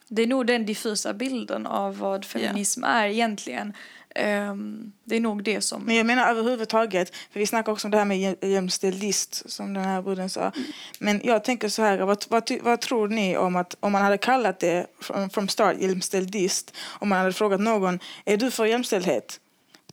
Det 0.07 0.21
är 0.21 0.27
nog 0.27 0.47
den 0.47 0.65
diffusa 0.65 1.13
bilden 1.13 1.65
av 1.65 1.97
vad 1.97 2.25
feminism 2.25 2.83
är 2.83 3.07
egentligen. 3.07 3.73
Um, 4.19 4.91
det 5.03 5.15
är 5.15 5.19
nog 5.19 5.43
det 5.43 5.61
som... 5.61 5.83
Men 5.83 5.95
jag 5.95 6.05
menar 6.05 6.29
överhuvudtaget, 6.29 7.15
för 7.31 7.39
vi 7.39 7.45
snackar 7.45 7.71
också 7.71 7.87
om 7.87 7.91
det 7.91 7.97
här 7.97 8.05
med 8.05 8.35
jämställdist 8.41 9.51
som 9.51 9.73
den 9.73 9.83
här 9.83 10.01
bruden 10.01 10.29
sa. 10.29 10.41
Mm. 10.41 10.71
Men 10.99 11.21
jag 11.23 11.43
tänker 11.43 11.69
så 11.69 11.81
här, 11.81 11.97
vad, 11.97 12.25
vad, 12.29 12.51
vad 12.61 12.81
tror 12.81 13.07
ni 13.07 13.37
om 13.37 13.55
att 13.55 13.75
om 13.79 13.91
man 13.91 14.01
hade 14.01 14.17
kallat 14.17 14.59
det 14.59 14.87
from, 15.01 15.29
from 15.29 15.47
start 15.47 15.77
jämställdist, 15.79 16.73
om 16.99 17.09
man 17.09 17.17
hade 17.17 17.33
frågat 17.33 17.59
någon, 17.59 17.99
är 18.25 18.37
du 18.37 18.51
för 18.51 18.65
jämställdhet? 18.65 19.39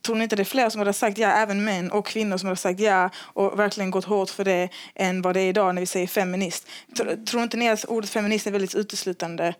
Tror 0.01 0.15
ni 0.15 0.23
inte 0.23 0.35
det 0.35 0.43
är 0.43 0.45
fler 0.45 0.69
som 0.69 0.79
hade 0.79 0.93
sagt 0.93 1.17
ja, 1.17 1.29
även 1.29 1.63
män 1.63 1.91
och 1.91 2.05
kvinnor 2.05 2.37
som 2.37 2.47
hade 2.47 2.57
sagt 2.57 2.79
ja 2.79 3.09
och 3.17 3.59
verkligen 3.59 3.91
gått 3.91 4.05
hårt 4.05 4.29
för 4.29 4.43
det 4.45 4.69
än 4.95 5.21
vad 5.21 5.33
det 5.33 5.41
är 5.41 5.49
idag 5.49 5.75
när 5.75 5.81
vi 5.81 5.85
säger 5.85 6.07
feminist? 6.07 6.67
Tror, 6.97 7.25
Tror 7.25 7.43
inte 7.43 7.57
ni 7.57 7.69
att 7.69 7.85
ordet 7.85 8.09
feminist 8.09 8.47
är 8.47 8.51
väldigt 8.51 8.75
uteslutande 8.75 9.53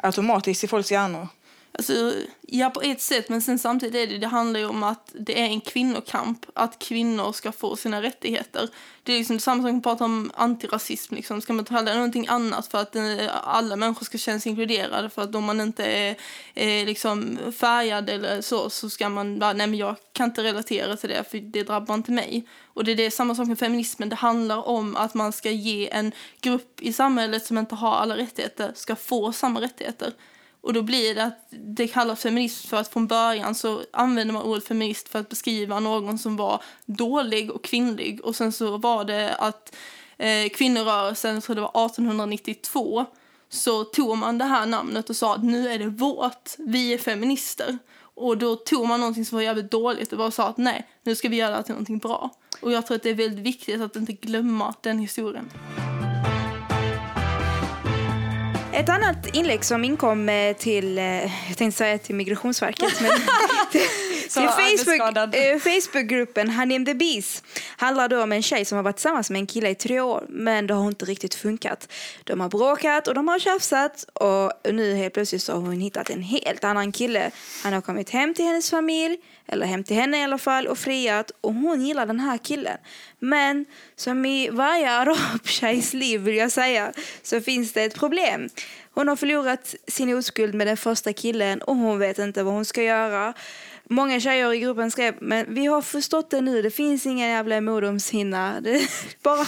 automatiskt 0.00 0.64
i 0.64 0.68
folks 0.68 0.92
hjärnor? 0.92 1.28
Alltså, 1.72 2.14
ja, 2.40 2.70
på 2.70 2.82
ett 2.82 3.00
sätt, 3.00 3.28
men 3.28 3.42
sen 3.42 3.58
samtidigt 3.58 3.94
är 3.94 4.06
det, 4.06 4.18
det 4.18 4.26
handlar 4.26 4.60
ju 4.60 4.66
om 4.66 4.82
att 4.82 5.12
det 5.14 5.40
är 5.40 5.44
en 5.44 5.60
kvinnokamp, 5.60 6.46
att 6.54 6.78
kvinnor 6.78 7.32
ska 7.32 7.52
få 7.52 7.76
sina 7.76 8.02
rättigheter. 8.02 8.68
Det 9.02 9.12
är 9.12 9.18
liksom 9.18 9.40
samma 9.40 9.62
som 9.62 9.76
att 9.76 9.82
prata 9.82 10.04
om 10.04 10.30
antirasism, 10.34 11.14
liksom. 11.14 11.40
ska 11.40 11.52
man 11.52 11.64
tala 11.64 11.90
det 11.90 11.94
någonting 11.94 12.26
annat 12.28 12.66
för 12.66 12.78
att 12.78 12.96
eh, 12.96 13.02
alla 13.42 13.76
människor 13.76 14.04
ska 14.04 14.18
kännas 14.18 14.46
inkluderade, 14.46 15.10
för 15.10 15.22
att 15.22 15.34
om 15.34 15.44
man 15.44 15.60
inte 15.60 15.84
är, 15.84 16.16
är 16.54 16.86
liksom 16.86 17.38
färgad 17.58 18.10
eller 18.10 18.40
så, 18.40 18.70
så 18.70 18.90
ska 18.90 19.08
man 19.08 19.38
bara, 19.38 19.52
nej 19.52 19.66
men 19.66 19.78
jag 19.78 19.96
kan 20.12 20.28
inte 20.28 20.42
relatera 20.42 20.96
till 20.96 21.08
det, 21.08 21.30
för 21.30 21.38
det 21.38 21.62
drabbar 21.62 21.94
inte 21.94 22.12
mig. 22.12 22.46
Och 22.66 22.84
det 22.84 22.92
är 22.92 22.96
det, 22.96 23.10
samma 23.10 23.34
sak 23.34 23.48
med 23.48 23.58
feminismen, 23.58 24.08
det 24.08 24.16
handlar 24.16 24.68
om 24.68 24.96
att 24.96 25.14
man 25.14 25.32
ska 25.32 25.50
ge 25.50 25.88
en 25.90 26.12
grupp 26.40 26.80
i 26.80 26.92
samhället 26.92 27.46
som 27.46 27.58
inte 27.58 27.74
har 27.74 27.96
alla 27.96 28.16
rättigheter, 28.16 28.72
ska 28.74 28.96
få 28.96 29.32
samma 29.32 29.60
rättigheter. 29.60 30.12
Och 30.60 30.72
då 30.72 30.82
blir 30.82 31.14
det 31.14 31.24
att 31.24 31.46
det 31.50 31.88
kallas 31.88 32.20
feminism 32.20 32.68
för 32.68 32.76
att 32.76 32.88
från 32.88 33.06
början 33.06 33.54
så 33.54 33.82
använde 33.92 34.32
man 34.32 34.42
ordet 34.42 34.66
feminist 34.66 35.08
för 35.08 35.18
att 35.18 35.28
beskriva 35.28 35.80
någon 35.80 36.18
som 36.18 36.36
var 36.36 36.62
dålig 36.86 37.50
och 37.50 37.64
kvinnlig. 37.64 38.20
Och 38.24 38.36
sen 38.36 38.52
så 38.52 38.76
var 38.76 39.04
det 39.04 39.34
att 39.34 39.76
eh, 40.18 40.48
kvinnorörelsen, 40.48 41.34
jag 41.34 41.42
tror 41.42 41.56
det 41.56 41.62
var 41.62 41.86
1892, 41.86 43.06
så 43.48 43.84
tog 43.84 44.18
man 44.18 44.38
det 44.38 44.44
här 44.44 44.66
namnet 44.66 45.10
och 45.10 45.16
sa 45.16 45.34
att 45.34 45.44
nu 45.44 45.68
är 45.68 45.78
det 45.78 45.86
vårt, 45.86 46.50
vi 46.58 46.94
är 46.94 46.98
feminister. 46.98 47.78
Och 48.14 48.38
då 48.38 48.56
tog 48.56 48.88
man 48.88 49.00
någonting 49.00 49.24
som 49.24 49.36
var 49.36 49.42
jävligt 49.42 49.70
dåligt 49.70 50.12
och 50.12 50.18
bara 50.18 50.30
sa 50.30 50.48
att 50.48 50.56
nej, 50.56 50.88
nu 51.02 51.16
ska 51.16 51.28
vi 51.28 51.36
göra 51.36 51.56
det 51.56 51.62
till 51.62 51.72
någonting 51.72 51.98
bra. 51.98 52.30
Och 52.60 52.72
jag 52.72 52.86
tror 52.86 52.96
att 52.96 53.02
det 53.02 53.10
är 53.10 53.14
väldigt 53.14 53.46
viktigt 53.46 53.80
att 53.80 53.96
inte 53.96 54.12
glömma 54.12 54.74
den 54.80 54.98
historien. 54.98 55.50
Ett 58.80 58.88
annat 58.88 59.36
inlägg 59.36 59.64
som 59.64 59.84
inkom 59.84 60.28
eh, 60.28 60.56
till, 60.56 60.98
eh, 60.98 61.04
jag 61.48 61.56
tänkte 61.56 61.78
säga 61.78 61.98
till 61.98 62.14
Migrationsverket, 62.14 63.00
men 63.00 63.10
till, 63.72 63.80
till 64.30 64.48
Facebook, 64.48 65.34
eh, 65.34 65.58
Facebookgruppen 65.58 66.50
Hanim 66.50 66.86
the 66.86 66.94
Bees 66.94 67.42
handlar 67.76 68.08
då 68.08 68.22
om 68.22 68.32
en 68.32 68.42
tjej 68.42 68.64
som 68.64 68.76
har 68.76 68.82
varit 68.82 68.96
tillsammans 68.96 69.30
med 69.30 69.38
en 69.38 69.46
kille 69.46 69.70
i 69.70 69.74
tre 69.74 70.00
år, 70.00 70.24
men 70.28 70.66
det 70.66 70.74
har 70.74 70.88
inte 70.88 71.04
riktigt 71.04 71.34
funkat. 71.34 71.92
De 72.24 72.40
har 72.40 72.48
bråkat 72.48 73.08
och 73.08 73.14
de 73.14 73.28
har 73.28 73.38
tjafsat 73.38 74.04
och 74.12 74.52
nu 74.72 74.94
helt 74.94 75.14
plötsligt 75.14 75.42
så 75.42 75.52
har 75.52 75.60
hon 75.60 75.80
hittat 75.80 76.10
en 76.10 76.22
helt 76.22 76.64
annan 76.64 76.92
kille. 76.92 77.30
Han 77.62 77.72
har 77.72 77.80
kommit 77.80 78.10
hem 78.10 78.34
till 78.34 78.44
hennes 78.44 78.70
familj, 78.70 79.16
eller 79.52 79.66
hem 79.66 79.84
till 79.84 79.96
henne 79.96 80.20
i 80.20 80.24
alla 80.24 80.38
fall, 80.38 80.66
och 80.66 80.78
friat 80.78 81.30
och 81.40 81.54
hon 81.54 81.86
gillar 81.86 82.06
den 82.06 82.20
här 82.20 82.38
killen. 82.38 82.78
Men 83.18 83.64
som 83.96 84.26
i 84.26 84.50
varje 84.50 84.90
arabtjejs 84.90 85.94
liv 86.02 86.20
vill 86.20 86.36
jag 86.36 86.52
säga, 86.52 86.92
så 87.22 87.40
finns 87.40 87.72
det 87.72 87.82
ett 87.82 87.98
problem. 87.98 88.48
Hon 88.94 89.08
har 89.08 89.16
förlorat 89.16 89.74
sin 89.86 90.16
oskuld 90.16 90.54
med 90.54 90.66
den 90.66 90.76
första 90.76 91.12
killen 91.12 91.62
och 91.62 91.76
hon 91.76 91.98
vet 91.98 92.18
inte 92.18 92.42
vad 92.42 92.54
hon 92.54 92.64
ska 92.64 92.82
göra. 92.82 93.34
Många 93.92 94.20
tjejer 94.20 94.52
i 94.52 94.58
gruppen 94.60 94.90
skrev, 94.90 95.14
men 95.20 95.54
vi 95.54 95.66
har 95.66 95.82
förstått 95.82 96.30
det 96.30 96.40
nu, 96.40 96.62
det 96.62 96.70
finns 96.70 97.06
ingen 97.06 97.28
jävla 97.28 97.60
modomshinna. 97.60 98.60
Det, 98.64 98.88
bara, 99.22 99.46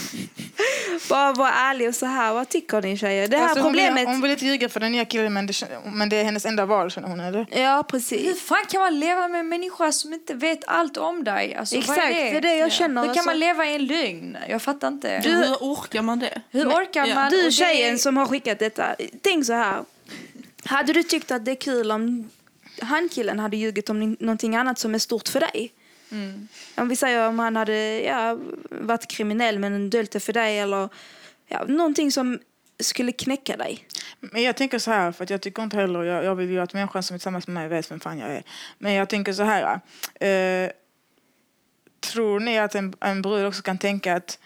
bara 1.09 1.33
vara 1.33 1.51
ärlig 1.53 1.89
och 1.89 1.95
så 1.95 2.07
här, 2.07 2.33
vad 2.35 2.49
tycker 2.49 2.83
ni 2.83 2.97
tjejer? 2.97 3.29
Det 3.29 3.37
här 3.37 3.45
Alltså, 3.45 3.61
hon, 3.61 3.73
problemet... 3.73 4.01
vill, 4.01 4.07
hon 4.07 4.21
vill 4.21 4.31
inte 4.31 4.45
ljuga 4.47 4.69
för 4.69 4.81
den 4.81 4.93
nya 4.93 5.05
killen 5.05 5.33
men 5.33 5.47
det, 5.47 5.55
men 5.85 6.09
det 6.09 6.17
är 6.17 6.25
hennes 6.25 6.47
enda 6.47 6.67
val 6.67 6.91
känner 6.91 7.09
hon 7.09 7.21
eller? 7.21 7.47
Ja, 7.51 7.77
Hur 7.77 7.83
precis. 7.83 8.43
fan 8.43 8.65
kan 8.69 8.81
man 8.81 9.01
leva 9.01 9.29
med 9.29 9.41
en 9.41 9.49
människa 9.49 9.93
som 9.93 10.13
inte 10.13 10.35
vet 10.35 10.65
allt 10.67 10.97
om 10.97 11.25
dig? 11.25 11.55
Alltså, 11.55 11.75
vad 11.77 11.83
Exakt, 11.83 12.09
det 12.09 12.37
är 12.37 12.41
det 12.41 12.57
jag 12.57 12.73
känner, 12.73 13.01
Hur 13.01 13.09
kan 13.09 13.11
alltså. 13.11 13.27
man 13.27 13.39
leva 13.39 13.67
i 13.67 13.75
en 13.75 13.87
lögn? 13.87 14.37
Jag 14.49 14.63
fattar 14.63 14.89
inte. 14.89 15.19
Du, 15.21 15.31
Hur 15.31 15.55
orkar 15.55 16.03
man 16.03 16.19
det? 16.19 16.41
Hur 16.51 16.69
orkar 16.69 17.07
ja. 17.07 17.15
man? 17.15 17.31
Du 17.31 17.43
det- 17.43 17.51
tjejen 17.53 17.99
som 17.99 18.17
har 18.17 18.27
skickat 18.27 18.59
detta, 18.59 18.97
tänk 19.23 19.47
så 19.47 19.53
här. 19.53 19.85
Hade 20.65 20.93
du 20.93 21.03
tyckt 21.03 21.31
att 21.31 21.45
det 21.45 21.51
är 21.51 21.55
kul 21.57 21.91
om 21.91 22.31
han 22.83 23.09
killen 23.09 23.39
hade 23.39 23.57
ljugit 23.57 23.91
om 23.91 24.17
någonting 24.21 24.57
annat 24.57 24.79
som 24.79 24.95
är 24.95 24.99
stort 24.99 25.29
för 25.29 25.41
dig? 25.41 25.73
Om 26.77 26.89
vi 26.89 26.97
säger 26.97 27.29
om 27.29 27.39
han 27.39 27.57
hade 27.57 28.01
ja, 28.01 28.39
varit 28.71 29.09
kriminell 29.09 29.59
men 29.59 29.91
döljt 29.91 30.11
det 30.11 30.21
för 30.21 30.33
dig 30.33 30.59
eller 30.59 30.89
ja, 31.49 31.65
någonting 31.69 32.13
som 32.13 32.39
skulle 32.81 33.13
knäcka 33.13 33.57
dig. 33.57 33.89
Men 34.21 34.43
jag 34.43 34.57
tänker 34.57 34.79
så 34.79 34.91
här, 34.91 35.13
för 35.13 35.25
att 35.25 35.31
jag 35.31 35.41
tycker 35.41 35.63
inte 35.63 35.77
heller, 35.77 36.03
jag, 36.03 36.25
jag 36.25 36.35
vill 36.35 36.51
ju 36.51 36.61
att 36.61 36.75
människan 36.75 37.03
som 37.03 37.15
är 37.15 37.19
tillsammans 37.19 37.47
med 37.47 37.55
mig 37.55 37.69
vet 37.69 37.91
vem 37.91 38.01
fan 38.01 38.19
jag 38.19 38.31
är. 38.31 38.43
Men 38.79 38.93
jag 38.93 39.09
tänker 39.09 39.33
så 39.33 39.43
här, 39.43 39.81
eh, 40.21 40.71
tror 42.01 42.41
ni 42.41 42.59
att 42.59 42.75
en, 42.75 42.95
en 43.01 43.23
brud 43.23 43.47
också 43.47 43.63
kan 43.63 43.79
tänka 43.79 44.15
att 44.15 44.39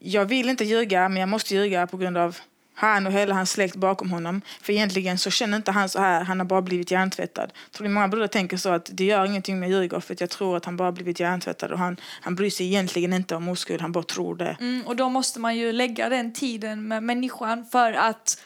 jag 0.00 0.24
vill 0.24 0.48
inte 0.48 0.64
ljuga, 0.64 1.08
men 1.08 1.20
jag 1.20 1.28
måste 1.28 1.54
ljuga 1.54 1.86
på 1.86 1.96
grund 1.96 2.18
av 2.18 2.36
han 2.74 3.06
och 3.06 3.12
hela 3.12 3.34
hans 3.34 3.50
släkt 3.50 3.76
bakom 3.76 4.10
honom. 4.10 4.42
För 4.62 4.72
egentligen 4.72 5.18
så 5.18 5.30
känner 5.30 5.56
inte 5.56 5.70
han 5.70 5.88
så 5.88 6.00
här, 6.00 6.24
han 6.24 6.40
har 6.40 6.46
bara 6.46 6.62
blivit 6.62 6.90
hjärntvättad. 6.90 7.52
Tror 7.70 7.88
många 7.88 8.08
bröder 8.08 8.26
tänker 8.26 8.56
så 8.56 8.68
att 8.68 8.90
det 8.92 9.04
gör 9.04 9.26
ingenting 9.26 9.60
med 9.60 9.70
ljuga 9.70 10.00
för 10.00 10.14
att 10.14 10.20
jag 10.20 10.30
tror 10.30 10.56
att 10.56 10.64
han 10.64 10.76
bara 10.76 10.92
blivit 10.92 11.20
hjärntvättad 11.20 11.72
och 11.72 11.78
han, 11.78 11.96
han 12.20 12.34
bryr 12.34 12.50
sig 12.50 12.66
egentligen 12.66 13.12
inte 13.12 13.34
om 13.34 13.48
oskuld, 13.48 13.80
han 13.80 13.92
bara 13.92 14.04
tror 14.04 14.36
det. 14.36 14.56
Mm, 14.60 14.86
och 14.86 14.96
då 14.96 15.08
måste 15.08 15.40
man 15.40 15.56
ju 15.56 15.72
lägga 15.72 16.08
den 16.08 16.32
tiden 16.32 16.88
med 16.88 17.02
människan 17.02 17.64
för 17.72 17.92
att, 17.92 18.42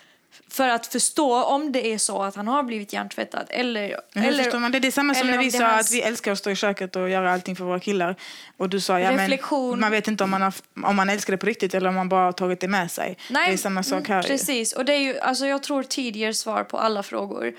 för 0.48 0.68
att 0.68 0.86
förstå 0.86 1.44
om 1.44 1.72
det 1.72 1.86
är 1.86 1.98
så 1.98 2.22
att 2.22 2.36
han 2.36 2.48
har 2.48 2.62
blivit 2.62 2.92
hjärntvättad. 2.92 3.46
Eller, 3.50 3.88
förstår 3.88 4.20
eller 4.20 4.58
man 4.58 4.72
det? 4.72 4.86
Är 4.86 4.90
samma 4.90 5.14
som 5.14 5.26
när 5.30 5.38
vi 5.38 5.50
sa 5.50 5.64
hans- 5.64 5.86
att 5.86 5.92
vi 5.92 6.02
älskar 6.02 6.32
att 6.32 6.38
stå 6.38 6.50
i 6.50 6.56
köket 6.56 6.96
och 6.96 7.10
göra 7.10 7.32
allting 7.32 7.56
för 7.56 7.64
våra 7.64 7.80
killar. 7.80 8.16
Och 8.56 8.68
du 8.68 8.80
sa, 8.80 9.00
ja 9.00 9.12
Reflektion. 9.12 9.70
men 9.70 9.80
man 9.80 9.90
vet 9.90 10.08
inte 10.08 10.24
om 10.24 10.30
man, 10.30 10.42
har, 10.42 10.54
om 10.84 10.96
man 10.96 11.10
älskar 11.10 11.30
det 11.32 11.36
på 11.36 11.46
riktigt 11.46 11.74
eller 11.74 11.88
om 11.88 11.94
man 11.94 12.08
bara 12.08 12.24
har 12.24 12.32
tagit 12.32 12.60
det 12.60 12.68
med 12.68 12.90
sig. 12.90 13.16
det 13.28 13.34
är 13.38 13.56
samma 13.56 13.82
sak 13.82 14.08
här. 14.08 14.14
mm, 14.14 14.26
Precis, 14.26 14.72
och 14.72 14.84
det 14.84 14.92
är 14.92 15.00
ju, 15.00 15.18
alltså 15.18 15.46
jag 15.46 15.62
tror 15.62 15.82
tid 15.82 16.16
ger 16.16 16.32
svar 16.32 16.64
på 16.64 16.78
alla 16.78 17.02
frågor. 17.02 17.46
Um, 17.46 17.52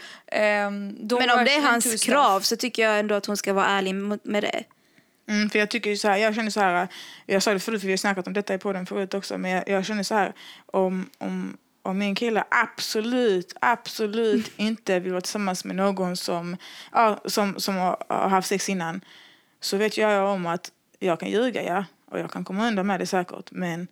Men 1.09 1.29
om 1.29 1.45
det 1.45 1.55
är 1.55 1.61
hans 1.61 2.03
krav 2.03 2.39
så 2.41 2.55
tycker 2.55 2.83
jag 2.83 2.99
ändå 2.99 3.15
att 3.15 3.25
hon 3.25 3.37
ska 3.37 3.53
vara 3.53 3.65
ärlig 3.65 3.95
med 4.23 4.43
det. 4.43 4.63
Mm, 5.29 5.49
för 5.49 5.59
jag 5.59 5.69
tycker 5.69 5.89
ju 5.89 5.97
så 5.97 6.07
här, 6.07 6.17
jag 6.17 6.35
känner 6.35 6.51
så 6.51 6.59
här, 6.59 6.87
jag 7.25 7.43
sa 7.43 7.53
det 7.53 7.59
förut 7.59 7.81
för 7.81 7.87
vi 7.87 7.93
har 7.93 7.97
snackat 7.97 8.27
om 8.27 8.33
detta 8.33 8.53
i 8.53 8.57
podden 8.57 8.85
förut 8.85 9.13
också, 9.13 9.37
men 9.37 9.51
jag, 9.51 9.69
jag 9.69 9.85
känner 9.85 10.03
så 10.03 10.15
här, 10.15 10.33
om, 10.65 11.09
om, 11.17 11.57
om 11.87 11.97
min 11.97 12.15
kille 12.15 12.43
absolut, 12.51 13.53
absolut 13.61 14.51
inte 14.57 14.99
vill 14.99 15.11
vara 15.11 15.21
tillsammans 15.21 15.65
med 15.65 15.75
någon 15.75 16.17
som, 16.17 16.57
ja, 16.91 17.19
som, 17.25 17.59
som 17.59 17.75
har, 17.75 18.03
har 18.09 18.29
haft 18.29 18.47
sex 18.47 18.69
innan, 18.69 19.01
så 19.59 19.77
vet 19.77 19.97
jag 19.97 20.25
om 20.25 20.45
att 20.45 20.71
jag 20.99 21.19
kan 21.19 21.29
ljuga, 21.29 21.63
ja, 21.63 21.85
och 22.11 22.19
jag 22.19 22.31
kan 22.31 22.43
komma 22.43 22.67
undan 22.67 22.87
med 22.87 22.99
det 22.99 23.05
säkert, 23.05 23.51
men 23.51 23.87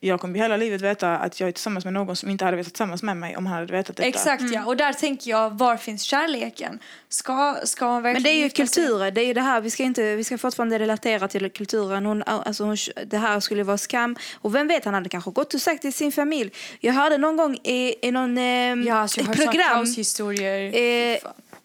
jag 0.00 0.20
kommer 0.20 0.38
hela 0.38 0.56
livet 0.56 0.80
veta 0.80 1.18
att 1.18 1.40
jag 1.40 1.48
är 1.48 1.52
tillsammans 1.52 1.84
med 1.84 1.94
någon 1.94 2.16
som 2.16 2.30
inte 2.30 2.44
hade 2.44 2.56
vetat 2.56 2.72
tillsammans 2.72 3.02
med 3.02 3.16
mig 3.16 3.36
om 3.36 3.46
han 3.46 3.54
hade 3.54 3.72
vetat 3.72 3.96
detta. 3.96 4.08
Exakt 4.08 4.42
ja, 4.52 4.64
och 4.64 4.76
där 4.76 4.92
tänker 4.92 5.30
jag, 5.30 5.58
var 5.58 5.76
finns 5.76 6.02
kärleken? 6.02 6.78
Ska, 7.08 7.56
ska 7.64 7.86
man 7.86 8.02
verkligen 8.02 8.22
Men 8.22 8.32
det 8.32 8.40
är 8.40 8.42
ju 8.42 8.50
kulturer, 8.50 9.10
det 9.10 9.20
är 9.20 9.26
ju 9.26 9.34
det 9.34 9.40
här, 9.40 9.60
vi 9.60 9.70
ska, 9.70 9.82
inte, 9.82 10.16
vi 10.16 10.24
ska 10.24 10.38
fortfarande 10.38 10.78
relatera 10.78 11.28
till 11.28 11.50
kulturen. 11.50 12.06
Hon, 12.06 12.22
alltså 12.22 12.64
hon, 12.64 12.76
det 13.06 13.18
här 13.18 13.40
skulle 13.40 13.62
vara 13.62 13.78
skam. 13.78 14.16
Och 14.34 14.54
vem 14.54 14.68
vet, 14.68 14.84
han 14.84 14.94
hade 14.94 15.08
kanske 15.08 15.30
gått 15.30 15.54
och 15.54 15.60
sagt 15.60 15.82
till 15.82 15.92
sin 15.92 16.12
familj. 16.12 16.52
Jag 16.80 16.92
hörde 16.92 17.18
någon 17.18 17.36
gång 17.36 17.54
i, 17.54 17.94
i 18.08 18.10
någon 18.10 18.38
eh, 18.38 18.44
Ja, 18.44 18.94
alltså, 18.94 19.20
jag 19.20 19.26
har 19.26 19.34
hört 19.34 19.38
såna 19.38 19.52
program 19.52 19.74
kaoshistorier. 19.74 20.74
Eh. 21.14 21.18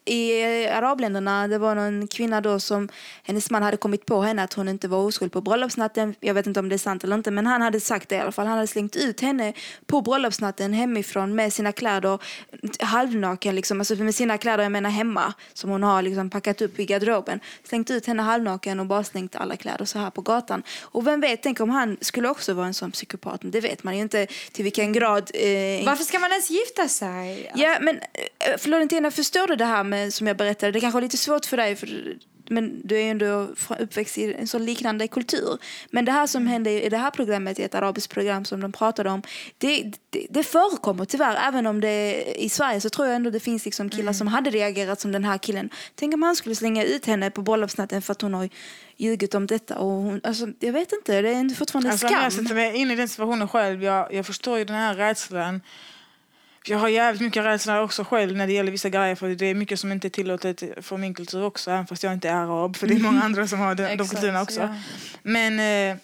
I 0.06 0.46
arabländerna, 0.68 1.48
det 1.48 1.58
var 1.58 1.76
någon 1.76 2.08
kvinna 2.08 2.42
då 2.42 2.60
som 2.60 2.90
hennes 3.24 3.52
man 3.52 3.64
hade 3.64 3.78
kommit 3.78 4.06
på 4.06 4.22
henne 4.22 4.44
att 4.44 4.54
hon 4.54 4.68
inte 4.68 4.88
var 4.88 4.98
oskuld 4.98 5.32
på 5.32 5.42
bröllopsnatten. 5.42 6.16
Jag 6.20 6.34
vet 6.34 6.48
inte 6.48 6.60
om 6.60 6.70
det 6.70 6.76
är 6.76 6.78
sant 6.78 7.04
eller 7.04 7.16
inte, 7.16 7.32
men 7.32 7.48
han 7.48 7.62
hade 7.62 7.80
sagt 7.80 8.10
det 8.10 8.16
i 8.16 8.20
alla 8.20 8.32
fall. 8.32 8.48
Han 8.48 8.56
hade 8.56 8.68
slängt 8.68 8.96
ut 8.96 9.22
henne 9.22 9.54
på 9.86 10.02
bröllopsnatten 10.02 10.74
hemifrån 10.74 11.36
med 11.36 11.54
sina 11.54 11.72
kläder 11.72 12.20
halvnaken, 12.80 13.56
liksom, 13.56 13.82
alltså 13.82 13.96
med 13.96 14.16
sina 14.16 14.38
kläder, 14.38 14.64
jag 14.64 14.72
menar 14.72 14.90
hemma, 14.90 15.34
som 15.54 15.70
hon 15.70 15.84
har 15.84 16.02
liksom 16.02 16.30
packat 16.30 16.62
upp 16.62 16.80
i 16.80 16.86
garderoben. 16.86 17.40
Slängt 17.64 17.92
ut 17.92 18.06
henne 18.06 18.24
halvnaken 18.24 18.80
och 18.80 18.86
bara 18.86 19.04
slängt 19.04 19.36
alla 19.36 19.56
kläder 19.56 19.86
så 19.86 20.00
här 20.00 20.10
på 20.10 20.22
gatan. 20.22 20.64
Och 20.82 21.08
vem 21.08 21.22
vet, 21.22 21.44
tänk 21.44 21.60
om 21.60 21.70
han 21.70 21.98
skulle 22.02 22.30
också 22.30 22.54
vara 22.54 22.68
en 22.68 22.74
sån 22.74 22.92
psykopat. 22.92 23.42
Det 23.44 23.62
vet 23.62 23.84
man 23.84 23.96
ju 23.96 24.02
inte 24.02 24.28
till 24.52 24.64
vilken 24.64 24.94
grad. 24.94 25.32
Eh, 25.34 25.86
Varför 25.86 26.04
ska 26.04 26.20
man 26.20 26.32
ens 26.32 26.50
gifta 26.50 26.88
sig? 26.88 27.52
Ja, 27.56 27.78
men 27.82 27.96
eh, 27.96 28.58
Florentina, 28.58 29.12
förstår 29.12 29.48
du 29.48 29.56
det 29.56 29.66
här 29.66 29.84
med, 29.84 29.95
som 30.12 30.28
jag 30.28 30.38
berättade? 30.38 30.72
Det 30.72 30.80
kanske 30.80 31.00
är 31.00 31.02
lite 31.02 31.18
svårt 31.18 31.46
för 31.46 31.58
dig, 31.58 31.76
för, 31.76 32.18
men 32.50 32.82
du 32.84 32.96
är 32.96 33.02
ju 33.02 33.10
ändå 33.10 33.48
uppväxt 33.80 34.18
i 34.18 34.34
en 34.34 34.48
så 34.48 34.60
liknande 34.60 35.08
kultur. 35.08 35.58
Men 35.92 36.06
det 36.06 36.12
här 36.12 36.28
som 36.28 36.48
hände 36.48 36.86
i 36.86 36.90
det 36.90 36.98
här 36.98 37.12
programmet, 37.12 37.60
i 37.60 37.64
ett 37.64 37.76
arabiskt 37.76 38.14
program 38.14 38.46
som 38.46 38.62
de 38.62 38.72
pratade 38.72 39.10
om, 39.10 39.22
det, 39.58 39.92
det, 40.10 40.28
det 40.30 40.44
förekommer 40.44 41.06
tyvärr. 41.06 41.48
Även 41.48 41.68
om 41.68 41.82
det 41.82 42.24
i 42.36 42.50
Sverige 42.50 42.82
så 42.82 42.90
tror 42.90 43.08
jag 43.08 43.16
ändå 43.16 43.30
det 43.30 43.40
finns 43.40 43.66
liksom 43.66 43.90
killar 43.90 44.14
som 44.14 44.28
hade 44.28 44.50
reagerat 44.50 45.00
som 45.00 45.12
den 45.12 45.24
här 45.24 45.38
killen. 45.38 45.70
Tänk 45.96 46.14
om 46.14 46.24
han 46.24 46.36
skulle 46.36 46.56
slänga 46.56 46.84
ut 46.84 47.06
henne 47.06 47.32
på 47.32 47.42
bröllopsnatten 47.42 48.02
för 48.02 48.12
att 48.12 48.22
hon 48.22 48.34
har 48.34 48.50
ljugit 48.98 49.36
om 49.36 49.48
detta. 49.48 49.78
Och 49.78 49.88
hon, 49.92 50.22
alltså, 50.24 50.48
jag 50.60 50.74
vet 50.74 50.92
inte, 50.92 51.22
det 51.22 51.30
är 51.30 51.56
fortfarande 51.56 51.92
Alltså, 51.92 52.08
om 52.08 52.14
jag 52.14 52.32
skam. 52.32 52.44
sätter 52.46 52.56
mig 52.56 52.76
in 52.76 52.92
i 52.92 52.96
den 52.96 53.08
situationen 53.08 53.48
själv, 53.48 53.84
jag, 53.84 54.14
jag 54.14 54.26
förstår 54.26 54.58
ju 54.58 54.66
den 54.66 54.76
här 54.76 54.96
rädslan. 54.96 55.62
Jag 56.68 56.78
har 56.78 56.88
jävligt 56.88 57.22
mycket 57.22 57.46
rädsla 57.46 57.82
också 57.82 58.04
själv 58.04 58.38
när 58.38 58.48
det 58.48 58.54
gäller 58.54 58.72
vissa 58.72 58.90
grejer 58.90 59.16
för 59.16 59.30
det 59.30 59.46
är 59.46 59.56
mycket 59.56 59.80
som 59.80 59.92
inte 59.92 60.08
är 60.08 60.10
tillåtet 60.10 60.64
för 60.86 60.98
min 60.98 61.14
kultur 61.14 61.44
också, 61.44 61.72
även 61.72 61.88
fast 61.88 62.04
jag 62.04 62.14
inte 62.14 62.30
är 62.30 62.36
arab, 62.36 62.76
för 62.76 62.88
det 62.88 62.94
är 62.94 63.00
många 63.00 63.24
andra 63.24 63.48
som 63.48 63.60
har 63.60 63.76
de, 63.76 63.96
de 63.96 64.08
kulturerna 64.08 64.42
också. 64.42 64.62
ja. 64.62 64.76
Men 65.24 65.60
eh, 65.60 65.98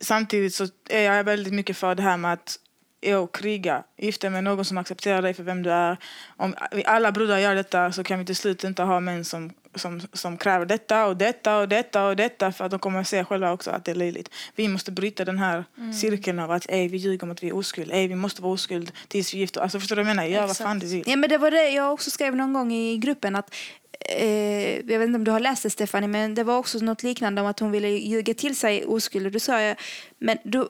samtidigt 0.00 0.54
så 0.54 0.68
är 0.88 1.02
jag 1.02 1.24
väldigt 1.24 1.52
mycket 1.52 1.76
för 1.76 1.94
det 1.94 2.02
här 2.02 2.16
med 2.16 2.32
att 2.32 2.58
jo, 3.02 3.26
kriga, 3.26 3.84
gifta 3.98 4.30
med 4.30 4.44
någon 4.44 4.64
som 4.64 4.78
accepterar 4.78 5.22
dig 5.22 5.34
för 5.34 5.42
vem 5.42 5.62
du 5.62 5.70
är. 5.70 5.96
Om 6.36 6.54
alla 6.86 7.12
brudar 7.12 7.38
gör 7.38 7.54
detta 7.54 7.92
så 7.92 8.04
kan 8.04 8.18
vi 8.18 8.24
till 8.24 8.36
slut 8.36 8.64
inte 8.64 8.82
ha 8.82 9.00
män 9.00 9.24
som, 9.24 9.52
som, 9.74 10.00
som 10.12 10.36
kräver 10.36 10.66
detta 10.66 11.06
och 11.06 11.16
detta 11.16 11.58
och 11.58 11.68
detta 11.68 12.06
och 12.06 12.16
detta 12.16 12.52
för 12.52 12.64
att 12.64 12.70
de 12.70 12.80
kommer 12.80 13.00
att 13.00 13.08
se 13.08 13.24
själva 13.24 13.52
också 13.52 13.70
att 13.70 13.84
det 13.84 13.90
är 13.90 13.94
löjligt. 13.94 14.30
Vi 14.56 14.68
måste 14.68 14.92
bryta 14.92 15.24
den 15.24 15.38
här 15.38 15.64
cirkeln 16.00 16.38
av 16.38 16.50
att 16.50 16.66
ey, 16.68 16.88
vi 16.88 16.96
ljuger 16.96 17.24
om 17.24 17.30
att 17.30 17.42
vi 17.42 17.48
är 17.48 17.56
oskuld, 17.56 17.90
ey, 17.92 18.08
vi 18.08 18.14
måste 18.14 18.42
vara 18.42 18.52
oskuld 18.52 18.92
tills 19.08 19.34
vi 19.34 19.38
gifter 19.38 19.60
Alltså 19.60 19.80
förstår 19.80 19.96
du 19.96 20.02
vad 20.02 20.10
jag 20.10 20.16
menar? 20.16 20.28
Gör 20.28 20.46
vad 20.46 20.56
fan 20.56 20.78
du 20.78 20.86
vill. 20.86 21.04
Ja, 21.06 21.16
men 21.16 21.30
det 21.30 21.38
var 21.38 21.50
det 21.50 21.70
jag 21.70 21.92
också 21.92 22.10
skrev 22.10 22.36
någon 22.36 22.52
gång 22.52 22.72
i 22.72 22.98
gruppen 22.98 23.36
att 23.36 23.54
eh, 24.00 24.76
jag 24.76 24.98
vet 24.98 25.06
inte 25.06 25.16
om 25.16 25.24
du 25.24 25.30
har 25.30 25.40
läst 25.40 25.62
det 25.62 25.70
Stefanie, 25.70 26.08
men 26.08 26.34
det 26.34 26.44
var 26.44 26.58
också 26.58 26.78
något 26.78 27.02
liknande 27.02 27.40
om 27.40 27.46
att 27.46 27.60
hon 27.60 27.70
ville 27.70 27.88
ljuga 27.88 28.34
till 28.34 28.56
sig 28.56 28.84
oskuld. 28.84 29.26
Och 29.26 29.32
då 29.32 29.40
sa 29.40 29.60
jag, 29.60 29.76
men 30.18 30.38
då, 30.44 30.68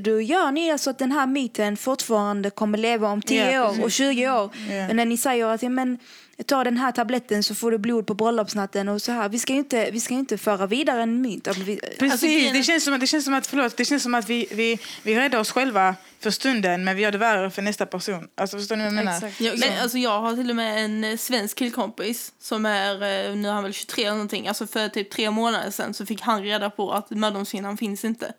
då 0.00 0.20
gör 0.20 0.52
ni 0.52 0.70
alltså 0.70 0.90
att 0.90 0.98
den 0.98 1.12
här 1.12 1.26
myten 1.26 1.76
fortfarande 1.76 2.50
kommer 2.50 2.78
leva 2.78 3.08
om 3.08 3.22
10 3.22 3.52
Ja, 3.52 3.70
år 3.70 3.84
och 3.84 3.92
20 3.92 4.30
år. 4.30 4.50
Ja. 4.54 4.86
Men 4.86 4.96
när 4.96 5.04
ni 5.04 5.18
säger 5.18 5.46
att 5.46 5.62
ja, 5.62 5.68
men, 5.68 5.98
ta 6.46 6.64
den 6.64 6.76
här 6.76 6.92
tabletten 6.92 7.42
så 7.42 7.54
får 7.54 7.70
du 7.70 7.78
blod 7.78 8.06
på 8.06 8.14
bröllopsnatten 8.14 8.88
och 8.88 9.02
så 9.02 9.12
här. 9.12 9.28
Vi 9.28 9.38
ska 9.38 9.52
ju 9.52 9.58
inte, 9.58 9.90
vi 9.90 10.00
ska 10.00 10.14
ju 10.14 10.20
inte 10.20 10.38
föra 10.38 10.66
vidare 10.66 11.02
en 11.02 11.22
vi- 11.22 11.40
Precis, 11.40 12.12
Alltså, 12.12 12.26
grejen- 12.26 12.52
det, 12.54 12.62
känns 12.62 12.84
som 12.84 12.94
att, 12.94 13.00
det 13.00 13.06
känns 13.06 13.24
som 13.24 13.34
att, 13.34 13.46
förlåt, 13.46 13.76
det 13.76 13.84
känns 13.84 14.02
som 14.02 14.14
att 14.14 14.28
vi, 14.30 14.46
vi, 14.50 14.78
vi 15.02 15.14
räddar 15.14 15.38
oss 15.38 15.50
själva 15.50 15.94
för 16.20 16.30
stunden 16.30 16.84
men 16.84 16.96
vi 16.96 17.02
gör 17.02 17.12
det 17.12 17.18
värre 17.18 17.50
för 17.50 17.62
nästa 17.62 17.86
person. 17.86 18.28
Alltså 18.34 18.58
förstår 18.58 18.76
ni 18.76 18.82
vad 18.84 18.92
jag 18.92 18.94
menar? 19.04 19.16
Exakt. 19.16 19.40
Ja, 19.40 19.52
men, 19.56 19.78
alltså, 19.82 19.98
jag 19.98 20.20
har 20.20 20.36
till 20.36 20.50
och 20.50 20.56
med 20.56 20.84
en 20.84 21.04
eh, 21.04 21.16
svensk 21.16 21.58
killkompis 21.58 22.32
som 22.40 22.66
är, 22.66 22.94
eh, 22.94 23.36
nu 23.36 23.48
är 23.48 23.52
han 23.52 23.62
väl 23.62 23.72
23 23.72 24.02
eller 24.04 24.12
någonting, 24.12 24.48
alltså 24.48 24.66
för 24.66 24.88
typ 24.88 25.10
tre 25.10 25.30
månader 25.30 25.70
sedan 25.70 25.94
så 25.94 26.06
fick 26.06 26.20
han 26.20 26.42
reda 26.42 26.70
på 26.70 26.92
att 26.92 27.10
mödomshinnan 27.10 27.76
finns 27.76 28.04
inte. 28.04 28.32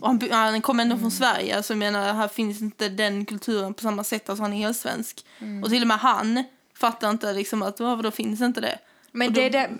Och 0.00 0.06
han, 0.08 0.20
han 0.30 0.62
kom 0.62 0.80
ändå 0.80 0.98
från 0.98 1.10
Sverige, 1.10 1.56
alltså 1.56 1.72
jag 1.72 1.78
menar 1.78 2.14
här 2.14 2.28
finns 2.28 2.60
inte 2.60 2.88
den 2.88 3.24
kulturen 3.24 3.74
på 3.74 3.82
samma 3.82 4.04
sätt, 4.04 4.28
alltså 4.28 4.42
han 4.42 4.52
är 4.52 4.56
helt 4.56 4.76
svensk. 4.76 5.24
Och 5.64 5.70
till 5.70 5.82
och 5.82 5.88
med 5.88 5.98
han 5.98 6.44
fattar 6.78 7.10
inte 7.10 7.32
liksom 7.32 7.62
att 7.62 7.80
varför 7.80 8.02
finns 8.10 8.40
inte 8.40 8.60
det? 8.60 8.78
Men 9.12 9.28
Och 9.28 9.34
då- 9.34 9.40
det 9.40 9.46
är 9.46 9.50
det... 9.50 9.70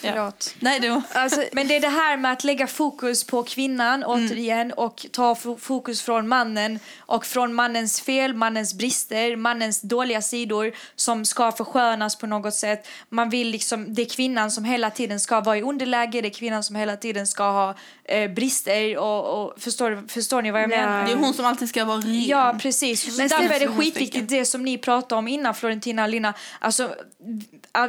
Förlåt. 0.00 0.54
Nej, 0.60 0.80
det. 0.80 1.02
Alltså, 1.12 1.42
Men 1.52 1.68
det 1.68 1.76
är 1.76 1.80
det 1.80 1.88
här 1.88 2.16
med 2.16 2.32
att 2.32 2.44
lägga 2.44 2.66
fokus 2.66 3.24
på 3.24 3.42
kvinnan 3.42 4.04
återigen 4.04 4.72
och 4.72 5.06
ta 5.12 5.34
fo- 5.34 5.58
fokus 5.58 6.02
från 6.02 6.28
mannen 6.28 6.78
och 6.98 7.26
från 7.26 7.54
mannens 7.54 8.00
fel, 8.00 8.34
mannens 8.34 8.74
brister, 8.74 9.36
mannens 9.36 9.80
dåliga 9.80 10.22
sidor 10.22 10.72
som 10.96 11.24
ska 11.24 11.52
förskönas 11.52 12.16
på 12.16 12.26
något 12.26 12.54
sätt. 12.54 12.88
Man 13.08 13.30
vill 13.30 13.48
liksom, 13.50 13.94
det 13.94 14.02
är 14.02 14.06
kvinnan 14.08 14.50
som 14.50 14.64
hela 14.64 14.90
tiden 14.90 15.20
ska 15.20 15.40
vara 15.40 15.56
i 15.58 15.62
underläge, 15.62 16.20
det 16.20 16.28
är 16.28 16.34
kvinnan 16.34 16.64
som 16.64 16.76
hela 16.76 16.96
tiden 16.96 17.26
ska 17.26 17.42
ha 17.50 17.74
eh, 18.04 18.30
brister 18.30 18.98
och, 18.98 19.42
och 19.44 19.54
förstår, 19.60 20.08
förstår 20.08 20.42
ni 20.42 20.50
vad 20.50 20.62
jag 20.62 20.70
Ja. 20.72 20.76
menar? 20.76 21.06
Det 21.06 21.12
är 21.12 21.16
hon 21.16 21.34
som 21.34 21.44
alltid 21.46 21.68
ska 21.68 21.84
vara 21.84 21.98
ren. 21.98 22.24
Ja, 22.26 22.58
precis. 22.62 23.02
Så 23.14 23.18
Men 23.20 23.28
därför 23.28 23.54
är 23.54 23.60
det 23.60 23.68
skitviktigt 23.68 24.28
det 24.28 24.44
som 24.44 24.62
ni 24.62 24.78
pratade 24.78 25.18
om 25.18 25.28
innan, 25.28 25.54
Florentina 25.54 26.02
och 26.02 26.08
Lina. 26.08 26.34
Alltså, 26.58 26.94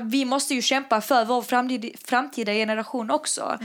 vi 0.01 0.25
måste 0.25 0.53
ju 0.53 0.61
kämpa 0.61 1.01
för 1.01 1.25
vår 1.25 1.41
framtid, 1.41 1.96
framtida 2.03 2.53
generation 2.53 3.11
också. 3.11 3.57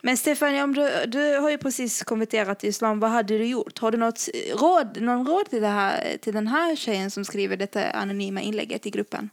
Men 0.00 0.16
Stefania, 0.16 0.64
om 0.64 0.74
du, 0.74 1.04
du 1.06 1.38
har 1.38 1.50
ju 1.50 1.58
precis 1.58 2.02
konverterat 2.02 2.58
till 2.60 2.68
islam. 2.68 3.00
Vad 3.00 3.10
hade 3.10 3.38
du 3.38 3.46
gjort? 3.46 3.78
Har 3.78 3.90
du 3.90 3.98
något 3.98 4.28
råd, 4.54 5.00
någon 5.02 5.26
råd 5.26 5.50
till, 5.50 5.62
det 5.62 5.68
här, 5.68 6.16
till 6.20 6.34
den 6.34 6.46
här 6.46 6.76
tjejen 6.76 7.10
som 7.10 7.24
skriver 7.24 7.56
detta 7.56 7.90
anonyma 7.90 8.40
inlägget 8.40 8.86
i 8.86 8.90
gruppen? 8.90 9.30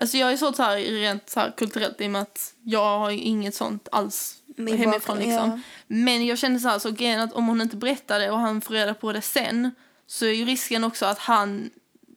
Alltså 0.00 0.16
jag 0.16 0.32
är 0.32 0.36
så, 0.36 0.52
så 0.52 0.62
här, 0.62 0.76
rent 0.76 1.30
så 1.30 1.40
här, 1.40 1.52
kulturellt 1.56 2.00
i 2.00 2.06
och 2.06 2.10
med 2.10 2.22
att 2.22 2.54
jag 2.62 2.98
har 2.98 3.10
inget 3.10 3.54
sånt 3.54 3.88
alls 3.92 4.36
Min 4.56 4.78
hemifrån. 4.78 4.92
bakgrund, 5.16 5.20
Liksom. 5.20 5.50
ja. 5.50 5.60
Men 5.86 6.26
jag 6.26 6.38
känner 6.38 6.58
så 6.58 6.68
här, 6.68 6.78
så 6.78 7.22
att 7.24 7.32
om 7.32 7.46
hon 7.46 7.60
inte 7.60 7.76
berättar 7.76 8.18
det 8.18 8.30
och 8.30 8.38
han 8.38 8.60
får 8.60 8.74
reda 8.74 8.94
på 8.94 9.12
det 9.12 9.20
sen 9.20 9.70
så 10.06 10.24
är 10.26 10.32
ju 10.32 10.44
risken 10.44 10.84
också 10.84 11.06
att 11.06 11.18
han 11.18 11.70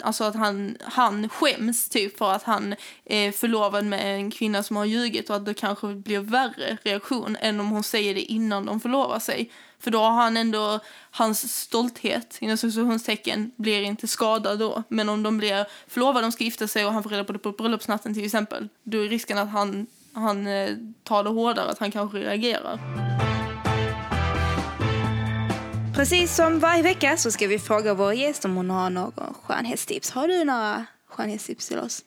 Alltså 0.03 0.23
att 0.23 0.35
han, 0.35 0.77
han 0.81 1.29
skäms 1.29 1.89
typ 1.89 2.17
för 2.17 2.31
att 2.31 2.43
han 2.43 2.75
är 3.05 3.31
förlovad 3.31 3.85
med 3.85 4.15
en 4.15 4.31
kvinna 4.31 4.63
som 4.63 4.75
har 4.75 4.85
ljugit 4.85 5.29
och 5.29 5.35
att 5.35 5.45
det 5.45 5.53
kanske 5.53 5.87
blir 5.87 6.19
värre 6.19 6.77
reaktion 6.83 7.37
än 7.39 7.59
om 7.59 7.69
hon 7.69 7.83
säger 7.83 8.15
det 8.15 8.21
innan 8.21 8.65
de 8.65 8.79
förlovar 8.79 9.19
sig. 9.19 9.51
För 9.79 9.91
då 9.91 9.99
har 9.99 10.11
han 10.11 10.37
ändå, 10.37 10.79
hans 11.11 11.61
stolthet 11.61 12.37
inom 12.41 12.57
situationstecken 12.57 13.51
blir 13.55 13.81
inte 13.81 14.07
skadad 14.07 14.59
då. 14.59 14.83
Men 14.89 15.09
om 15.09 15.23
de 15.23 15.37
blir 15.37 15.65
förlovade, 15.87 16.25
de 16.25 16.31
ska 16.31 16.43
gifta 16.43 16.67
sig 16.67 16.85
och 16.85 16.93
han 16.93 17.03
får 17.03 17.09
reda 17.09 17.23
på 17.23 17.33
det 17.33 17.39
på 17.39 17.51
bröllopsnatten 17.51 18.13
till 18.13 18.25
exempel. 18.25 18.69
Då 18.83 19.05
är 19.05 19.09
risken 19.09 19.37
att 19.37 19.49
han, 19.49 19.87
han 20.13 20.47
eh, 20.47 20.75
tar 21.03 21.23
det 21.23 21.29
hårdare, 21.29 21.71
att 21.71 21.79
han 21.79 21.91
kanske 21.91 22.17
reagerar. 22.17 22.79
Precis 25.99 26.35
som 26.35 26.59
varje 26.59 26.81
vecka 26.81 27.17
så 27.17 27.31
ska 27.31 27.47
vi 27.47 27.59
fråga 27.59 27.93
vår 27.93 28.13
gäst 28.13 28.45
om 28.45 28.55
hon 28.55 28.69
har 28.69 28.89
någon 28.89 29.33
skönhetstips. 29.43 30.09
Har 30.09 30.27
du 30.27 30.43
några 30.43 30.85
skönhetstips 31.09 31.67
till 31.67 31.79
oss? 31.79 32.01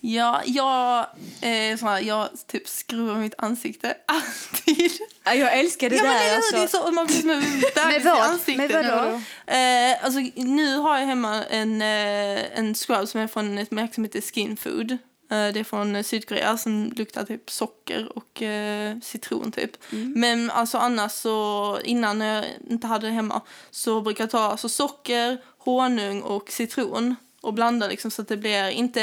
Ja, 0.00 0.42
jag, 0.46 0.98
eh, 1.40 1.76
så 1.78 1.86
här, 1.86 2.00
jag 2.00 2.28
typ 2.46 2.68
skruvar 2.68 3.14
mitt 3.14 3.34
ansikte 3.38 3.96
alltid. 4.06 4.92
Ja, 5.24 5.34
Jag 5.34 5.58
älskar 5.58 5.90
det 5.90 5.96
ja, 5.96 6.02
men 6.02 6.12
där. 6.12 6.28
hur? 6.28 6.36
alltså. 6.36 6.56
Det 6.56 6.62
är 6.62 6.66
så, 6.66 6.90
man 6.92 7.06
blir 7.06 7.96
i 7.96 8.04
vad? 8.04 8.20
ansiktet. 8.20 8.70
Med 8.70 8.84
vadå? 8.92 9.20
Eh, 9.46 10.04
alltså, 10.04 10.20
nu 10.36 10.76
har 10.76 10.98
jag 10.98 11.06
hemma 11.06 11.44
en, 11.44 11.82
eh, 11.82 12.58
en 12.58 12.74
scrub 12.74 13.08
som 13.08 13.20
är 13.20 13.26
från 13.26 13.58
ett 13.58 13.70
märke 13.70 13.94
som 13.94 14.04
heter 14.04 14.20
Skin 14.20 14.56
Food. 14.56 14.98
Eh, 15.30 15.52
det 15.52 15.60
är 15.60 15.64
från 15.64 16.04
Sydkorea 16.04 16.56
som 16.56 16.92
luktar 16.96 17.24
typ 17.24 17.50
socker 17.50 18.12
och 18.18 18.42
eh, 18.42 18.96
citron 19.02 19.52
typ. 19.52 19.70
Men 20.16 20.50
alltså 20.50 20.78
annars 20.78 21.12
så 21.12 21.78
innan 21.84 22.18
när 22.18 22.34
jag 22.34 22.44
inte 22.70 22.86
hade 22.86 23.06
det 23.06 23.12
hemma 23.12 23.40
så 23.70 24.00
brukar 24.00 24.24
jag 24.24 24.30
ta 24.30 24.40
alltså, 24.40 24.68
socker, 24.68 25.38
honung 25.58 26.22
och 26.22 26.50
citron 26.50 27.16
och 27.42 27.54
blanda 27.54 27.88
liksom 27.88 28.10
så 28.10 28.22
att 28.22 28.28
det 28.28 28.36
blir 28.36 28.68
inte 28.68 29.00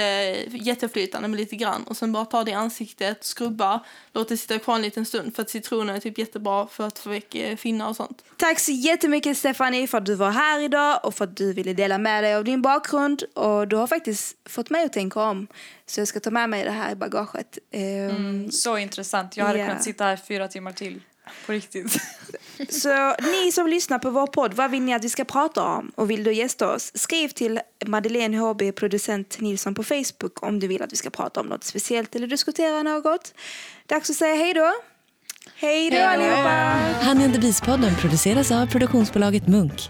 jätteflytande 0.51 1.27
men 1.27 1.37
lite 1.37 1.55
grann 1.55 1.83
och 1.83 1.97
sen 1.97 2.11
bara 2.11 2.25
ta 2.25 2.43
det 2.43 2.51
i 2.51 2.53
ansiktet, 2.53 3.23
skrubba, 3.23 3.83
låta 4.13 4.29
det 4.29 4.37
sitta 4.37 4.59
kvar 4.59 4.75
en 4.75 4.81
liten 4.81 5.05
stund 5.05 5.35
för 5.35 5.41
att 5.41 5.49
citronen 5.49 5.95
är 5.95 5.99
typ 5.99 6.17
jättebra 6.17 6.67
för 6.67 6.87
att 6.87 6.99
få 6.99 7.09
väck 7.09 7.35
eh, 7.35 7.55
finnar 7.55 7.89
och 7.89 7.95
sånt. 7.95 8.23
Tack 8.37 8.59
så 8.59 8.71
jättemycket 8.71 9.37
Stefanie 9.37 9.87
för 9.87 9.97
att 9.97 10.05
du 10.05 10.15
var 10.15 10.31
här 10.31 10.59
idag 10.59 10.99
och 11.03 11.15
för 11.15 11.23
att 11.23 11.37
du 11.37 11.53
ville 11.53 11.73
dela 11.73 11.97
med 11.97 12.23
dig 12.23 12.35
av 12.35 12.43
din 12.43 12.61
bakgrund. 12.61 13.23
Och 13.23 13.67
du 13.67 13.75
har 13.75 13.87
faktiskt 13.87 14.35
fått 14.49 14.69
mig 14.69 14.85
att 14.85 14.93
tänka 14.93 15.21
om. 15.21 15.47
Så 15.85 15.99
jag 16.01 16.07
ska 16.07 16.19
ta 16.19 16.31
med 16.31 16.49
mig 16.49 16.63
det 16.63 16.71
här 16.71 16.91
i 16.91 16.95
bagaget. 16.95 17.57
Ehm, 17.71 18.09
Mm, 18.09 18.51
så 18.51 18.77
intressant. 18.77 19.37
Jag 19.37 19.45
hade 19.45 19.59
Ja. 19.59 19.67
kunnat 19.67 19.83
sitta 19.83 20.03
här 20.03 20.17
fyra 20.27 20.47
timmar 20.47 20.71
till. 20.71 21.01
På 21.45 21.51
riktigt. 21.51 21.97
Så 22.69 23.15
ni 23.21 23.51
som 23.51 23.67
lyssnar 23.67 23.99
på 23.99 24.09
vår 24.09 24.27
podd, 24.27 24.53
vad 24.53 24.71
vill 24.71 24.81
ni 24.81 24.93
att 24.93 25.03
vi 25.03 25.09
ska 25.09 25.23
prata 25.25 25.63
om? 25.63 25.91
Och 25.95 26.09
vill 26.09 26.23
du 26.23 26.33
gästa 26.33 26.73
oss? 26.73 26.91
Skriv 26.95 27.29
till 27.29 27.59
Madeleine 27.85 28.37
HB, 28.37 28.71
producent 28.75 29.39
Nilsson 29.39 29.75
på 29.75 29.83
Facebook 29.83 30.43
om 30.43 30.59
du 30.59 30.67
vill 30.67 30.81
att 30.81 30.91
vi 30.91 30.95
ska 30.95 31.09
prata 31.09 31.39
om 31.39 31.47
något 31.47 31.63
speciellt 31.63 32.15
eller 32.15 32.27
diskutera 32.27 32.83
något. 32.83 33.33
Dags 33.85 34.09
att 34.09 34.15
säga 34.15 34.35
hej 34.35 34.53
då. 34.53 34.73
Hej 35.55 35.89
då 35.89 35.97
allihopa! 35.97 36.75
Honey 37.05 37.25
and 37.25 37.33
the 37.33 37.39
Beast-podden 37.39 37.95
produceras 37.95 38.51
av 38.51 38.65
produktionsbolaget 38.65 39.47
Munk. 39.47 39.89